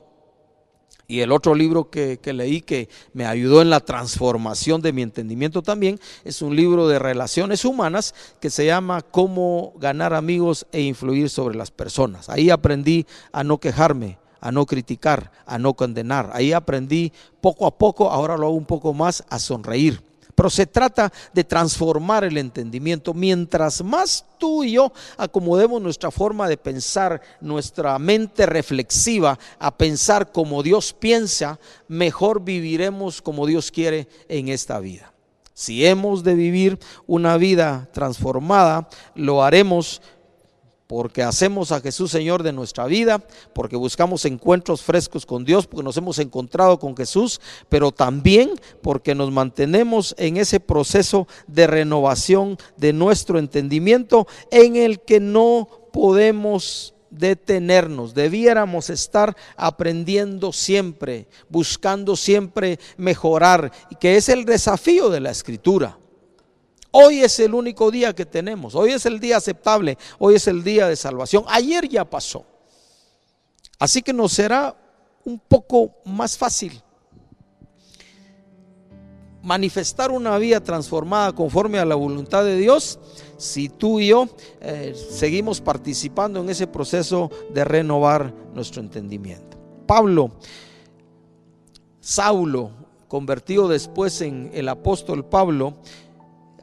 Y 1.07 1.21
el 1.21 1.31
otro 1.31 1.55
libro 1.55 1.89
que, 1.89 2.19
leí 2.25 2.62
que 2.62 2.89
me 3.13 3.25
ayudó 3.25 3.62
en 3.62 3.69
la 3.69 3.79
transformación 3.79 4.81
de 4.81 4.93
mi 4.93 5.01
entendimiento 5.01 5.62
también 5.62 5.99
es 6.25 6.41
un 6.41 6.55
libro 6.55 6.89
de 6.89 6.99
relaciones 6.99 7.63
humanas 7.63 8.15
que 8.41 8.49
se 8.49 8.65
llama 8.65 9.01
Cómo 9.01 9.73
ganar 9.77 10.13
amigos 10.13 10.67
e 10.73 10.81
influir 10.81 11.29
sobre 11.29 11.55
las 11.55 11.71
personas. 11.71 12.29
Ahí 12.29 12.49
aprendí 12.49 13.05
a 13.31 13.45
no 13.45 13.60
quejarme, 13.60 14.19
a 14.41 14.51
no 14.51 14.65
criticar, 14.65 15.31
a 15.45 15.57
no 15.57 15.73
condenar. 15.73 16.31
Ahí 16.34 16.51
aprendí 16.51 17.13
poco 17.39 17.65
a 17.65 17.77
poco, 17.77 18.10
ahora 18.10 18.38
lo 18.38 18.47
hago 18.47 18.55
un 18.55 18.65
poco 18.65 18.93
más, 18.93 19.23
a 19.29 19.39
sonreír 19.39 20.11
pero 20.41 20.49
se 20.49 20.65
trata 20.65 21.13
de 21.36 21.43
transformar 21.43 22.23
el 22.23 22.36
entendimiento. 22.36 23.13
Mientras 23.13 23.84
más 23.84 24.25
tú 24.39 24.63
y 24.63 24.71
yo 24.71 24.91
acomodemos 25.15 25.80
nuestra 25.80 26.10
forma 26.10 26.49
de 26.49 26.58
pensar, 26.58 27.21
nuestra 27.41 27.99
mente 27.99 28.47
reflexiva 28.47 29.38
a 29.60 29.77
pensar 29.77 30.32
como 30.32 30.63
Dios 30.63 30.93
piensa, 30.93 31.60
mejor 31.88 32.43
viviremos 32.43 33.21
como 33.21 33.45
Dios 33.45 33.69
quiere 33.69 34.08
en 34.30 34.49
esta 34.49 34.80
vida. 34.80 35.13
Si 35.54 35.86
hemos 35.86 36.23
de 36.23 36.34
vivir 36.34 36.80
una 37.06 37.38
vida 37.38 37.88
transformada, 37.93 38.89
lo 39.13 39.43
haremos 39.43 40.01
porque 40.91 41.23
hacemos 41.23 41.71
a 41.71 41.80
Jesús 41.80 42.12
Señor 42.12 42.43
de 42.43 42.51
nuestra 42.51 42.86
vida, 42.86 43.23
porque 43.54 43.77
buscamos 43.77 44.25
encuentros 44.25 44.82
frescos 44.82 45.25
con 45.25 45.45
Dios, 45.45 45.65
porque 45.65 45.86
nos 45.86 45.95
hemos 45.95 46.19
encontrado 46.19 46.80
con 46.80 46.97
Jesús, 46.97 47.39
pero 47.69 47.93
también 47.93 48.49
porque 48.82 49.15
nos 49.15 49.32
mantenemos 49.32 50.13
en 50.17 50.36
ese 50.36 50.60
proceso 50.60 51.30
de 51.47 51.65
renovación 51.65 52.58
de 52.75 52.91
nuestro 52.91 53.39
entendimiento 53.39 54.27
en 54.51 54.75
el 54.75 54.99
que 54.99 55.21
no 55.21 55.69
podemos 55.93 56.93
detenernos, 57.10 58.13
debiéramos 58.13 58.89
estar 58.89 59.38
aprendiendo 59.56 60.51
siempre, 60.51 61.30
buscando 61.47 62.17
siempre 62.17 62.80
mejorar, 62.97 63.71
que 63.97 64.17
es 64.17 64.27
el 64.27 64.43
desafío 64.43 65.10
de 65.10 65.21
la 65.21 65.32
escritura. 65.32 66.00
Hoy 66.91 67.21
es 67.21 67.39
el 67.39 67.54
único 67.54 67.89
día 67.89 68.13
que 68.13 68.25
tenemos. 68.25 68.75
Hoy 68.75 68.91
es 68.91 69.06
el 69.06 69.19
día 69.19 69.38
aceptable. 69.38 69.97
Hoy 70.19 70.36
es 70.36 70.47
el 70.47 70.63
día 70.63 70.88
de 70.88 70.95
salvación. 70.95 71.45
Ayer 71.47 71.88
ya 71.88 72.06
pasó. 72.06 72.45
Así 73.80 74.01
que 74.01 74.13
nos 74.13 74.34
será 74.34 74.75
un 75.23 75.39
poco 75.39 75.91
más 76.06 76.38
fácil 76.38 76.82
manifestar 79.43 80.12
una 80.12 80.38
vida 80.38 80.60
transformada 80.62 81.34
conforme 81.34 81.80
a 81.80 81.86
la 81.86 81.95
voluntad 81.95 82.43
de 82.43 82.58
Dios 82.58 82.99
si 83.38 83.69
tú 83.69 83.99
y 83.99 84.10
yo 84.10 84.27
eh, 84.62 84.93
seguimos 85.10 85.62
participando 85.62 86.41
en 86.41 86.49
ese 86.49 86.67
proceso 86.67 87.32
de 87.51 87.63
renovar 87.63 88.34
nuestro 88.54 88.82
entendimiento. 88.82 89.58
Pablo, 89.88 90.32
Saulo, 91.99 92.71
convertido 93.08 93.67
después 93.67 94.21
en 94.21 94.51
el 94.54 94.69
apóstol 94.69 95.25
Pablo, 95.25 95.73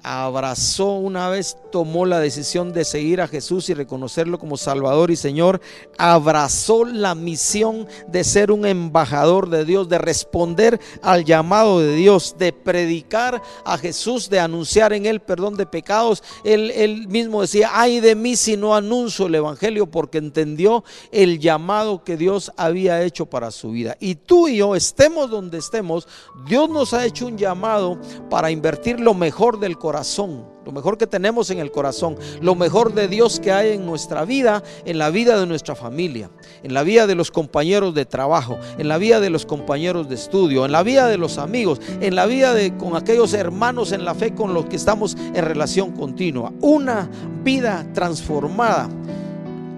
abrazó 0.02 0.92
una 0.92 1.28
vez, 1.28 1.56
tomó 1.70 2.06
la 2.06 2.20
decisión 2.20 2.72
de 2.72 2.84
seguir 2.84 3.20
a 3.20 3.28
Jesús 3.28 3.68
y 3.68 3.74
reconocerlo 3.74 4.38
como 4.38 4.56
Salvador 4.56 5.10
y 5.10 5.16
Señor, 5.16 5.60
abrazó 5.96 6.84
la 6.84 7.14
misión 7.14 7.86
de 8.06 8.24
ser 8.24 8.50
un 8.52 8.64
embajador 8.64 9.50
de 9.50 9.64
Dios, 9.64 9.88
de 9.88 9.98
responder 9.98 10.80
al 11.02 11.24
llamado 11.24 11.80
de 11.80 11.94
Dios, 11.94 12.36
de 12.38 12.52
predicar 12.52 13.42
a 13.64 13.78
Jesús, 13.78 14.30
de 14.30 14.40
anunciar 14.40 14.92
en 14.92 15.06
él 15.06 15.20
perdón 15.20 15.56
de 15.56 15.66
pecados. 15.66 16.22
Él, 16.44 17.06
mismo 17.08 17.42
decía, 17.42 17.70
ay 17.72 18.00
de 18.00 18.14
mí 18.14 18.36
si 18.36 18.56
no 18.56 18.74
anuncio 18.74 19.26
el 19.26 19.34
Evangelio, 19.34 19.90
porque 19.90 20.18
entendió 20.18 20.84
el 21.10 21.38
llamado 21.38 22.04
que 22.04 22.16
Dios 22.16 22.52
había 22.56 23.02
hecho 23.02 23.26
para 23.26 23.50
su 23.50 23.70
vida. 23.70 23.96
Y 24.00 24.14
tú 24.14 24.48
y 24.48 24.58
yo, 24.58 24.74
estemos 24.74 25.30
donde 25.30 25.58
estemos, 25.58 26.08
Dios 26.46 26.68
nos 26.70 26.94
ha 26.94 27.04
hecho 27.04 27.26
un 27.26 27.36
llamado 27.36 27.98
para 28.30 28.50
invertir 28.50 29.00
lo 29.00 29.14
mejor 29.14 29.58
del 29.58 29.76
corazón 29.76 29.87
corazón, 29.88 30.44
lo 30.66 30.72
mejor 30.72 30.98
que 30.98 31.06
tenemos 31.06 31.48
en 31.48 31.60
el 31.60 31.70
corazón, 31.70 32.18
lo 32.42 32.54
mejor 32.54 32.92
de 32.92 33.08
Dios 33.08 33.40
que 33.40 33.52
hay 33.52 33.72
en 33.72 33.86
nuestra 33.86 34.26
vida, 34.26 34.62
en 34.84 34.98
la 34.98 35.08
vida 35.08 35.40
de 35.40 35.46
nuestra 35.46 35.74
familia, 35.74 36.30
en 36.62 36.74
la 36.74 36.82
vida 36.82 37.06
de 37.06 37.14
los 37.14 37.30
compañeros 37.30 37.94
de 37.94 38.04
trabajo, 38.04 38.58
en 38.76 38.86
la 38.86 38.98
vida 38.98 39.18
de 39.18 39.30
los 39.30 39.46
compañeros 39.46 40.06
de 40.10 40.16
estudio, 40.16 40.66
en 40.66 40.72
la 40.72 40.82
vida 40.82 41.06
de 41.06 41.16
los 41.16 41.38
amigos, 41.38 41.80
en 42.02 42.14
la 42.14 42.26
vida 42.26 42.52
de 42.52 42.76
con 42.76 42.96
aquellos 42.96 43.32
hermanos 43.32 43.92
en 43.92 44.04
la 44.04 44.14
fe 44.14 44.34
con 44.34 44.52
los 44.52 44.66
que 44.66 44.76
estamos 44.76 45.16
en 45.16 45.42
relación 45.42 45.92
continua. 45.92 46.52
Una 46.60 47.08
vida 47.42 47.90
transformada 47.94 48.90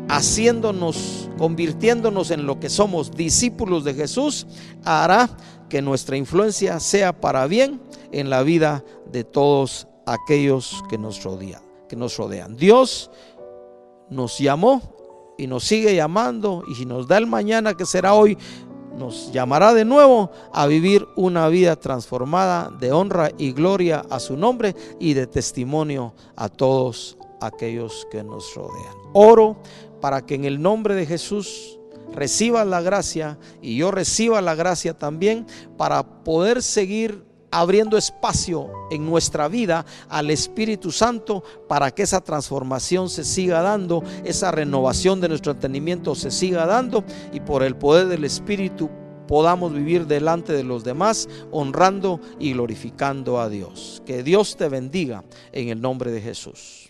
haciéndonos, 0.08 1.30
convirtiéndonos 1.38 2.32
en 2.32 2.46
lo 2.46 2.58
que 2.58 2.68
somos 2.68 3.12
discípulos 3.12 3.84
de 3.84 3.94
Jesús, 3.94 4.48
hará 4.84 5.30
que 5.68 5.82
nuestra 5.82 6.16
influencia 6.16 6.80
sea 6.80 7.12
para 7.12 7.46
bien 7.46 7.80
en 8.10 8.28
la 8.28 8.42
vida 8.42 8.84
de 9.12 9.24
todos 9.24 9.86
aquellos 10.12 10.82
que 10.88 10.98
nos 10.98 11.22
rodean, 11.22 11.62
que 11.88 11.96
nos 11.96 12.16
rodean. 12.16 12.56
Dios 12.56 13.10
nos 14.08 14.38
llamó 14.38 14.82
y 15.38 15.46
nos 15.46 15.64
sigue 15.64 15.94
llamando 15.94 16.64
y 16.68 16.74
si 16.74 16.84
nos 16.84 17.06
da 17.06 17.16
el 17.16 17.26
mañana 17.26 17.74
que 17.74 17.86
será 17.86 18.14
hoy, 18.14 18.36
nos 18.98 19.32
llamará 19.32 19.72
de 19.72 19.84
nuevo 19.84 20.30
a 20.52 20.66
vivir 20.66 21.06
una 21.16 21.48
vida 21.48 21.76
transformada 21.76 22.70
de 22.80 22.92
honra 22.92 23.30
y 23.38 23.52
gloria 23.52 24.04
a 24.10 24.18
su 24.18 24.36
nombre 24.36 24.74
y 24.98 25.14
de 25.14 25.26
testimonio 25.26 26.12
a 26.36 26.48
todos 26.48 27.16
aquellos 27.40 28.06
que 28.10 28.24
nos 28.24 28.54
rodean. 28.54 28.94
Oro 29.12 29.56
para 30.00 30.26
que 30.26 30.34
en 30.34 30.44
el 30.44 30.60
nombre 30.60 30.94
de 30.94 31.06
Jesús 31.06 31.78
reciba 32.12 32.64
la 32.64 32.80
gracia 32.80 33.38
y 33.62 33.76
yo 33.76 33.92
reciba 33.92 34.40
la 34.40 34.56
gracia 34.56 34.98
también 34.98 35.46
para 35.76 36.24
poder 36.24 36.62
seguir 36.62 37.29
abriendo 37.50 37.96
espacio 37.96 38.70
en 38.90 39.06
nuestra 39.06 39.48
vida 39.48 39.84
al 40.08 40.30
Espíritu 40.30 40.92
Santo 40.92 41.42
para 41.68 41.90
que 41.90 42.02
esa 42.02 42.20
transformación 42.20 43.08
se 43.08 43.24
siga 43.24 43.62
dando, 43.62 44.02
esa 44.24 44.50
renovación 44.50 45.20
de 45.20 45.28
nuestro 45.28 45.52
entendimiento 45.52 46.14
se 46.14 46.30
siga 46.30 46.66
dando 46.66 47.04
y 47.32 47.40
por 47.40 47.62
el 47.62 47.76
poder 47.76 48.08
del 48.08 48.24
Espíritu 48.24 48.90
podamos 49.26 49.72
vivir 49.72 50.06
delante 50.06 50.52
de 50.52 50.64
los 50.64 50.82
demás 50.82 51.28
honrando 51.52 52.20
y 52.40 52.52
glorificando 52.52 53.40
a 53.40 53.48
Dios. 53.48 54.02
Que 54.04 54.24
Dios 54.24 54.56
te 54.56 54.68
bendiga 54.68 55.24
en 55.52 55.68
el 55.68 55.80
nombre 55.80 56.10
de 56.10 56.20
Jesús. 56.20 56.89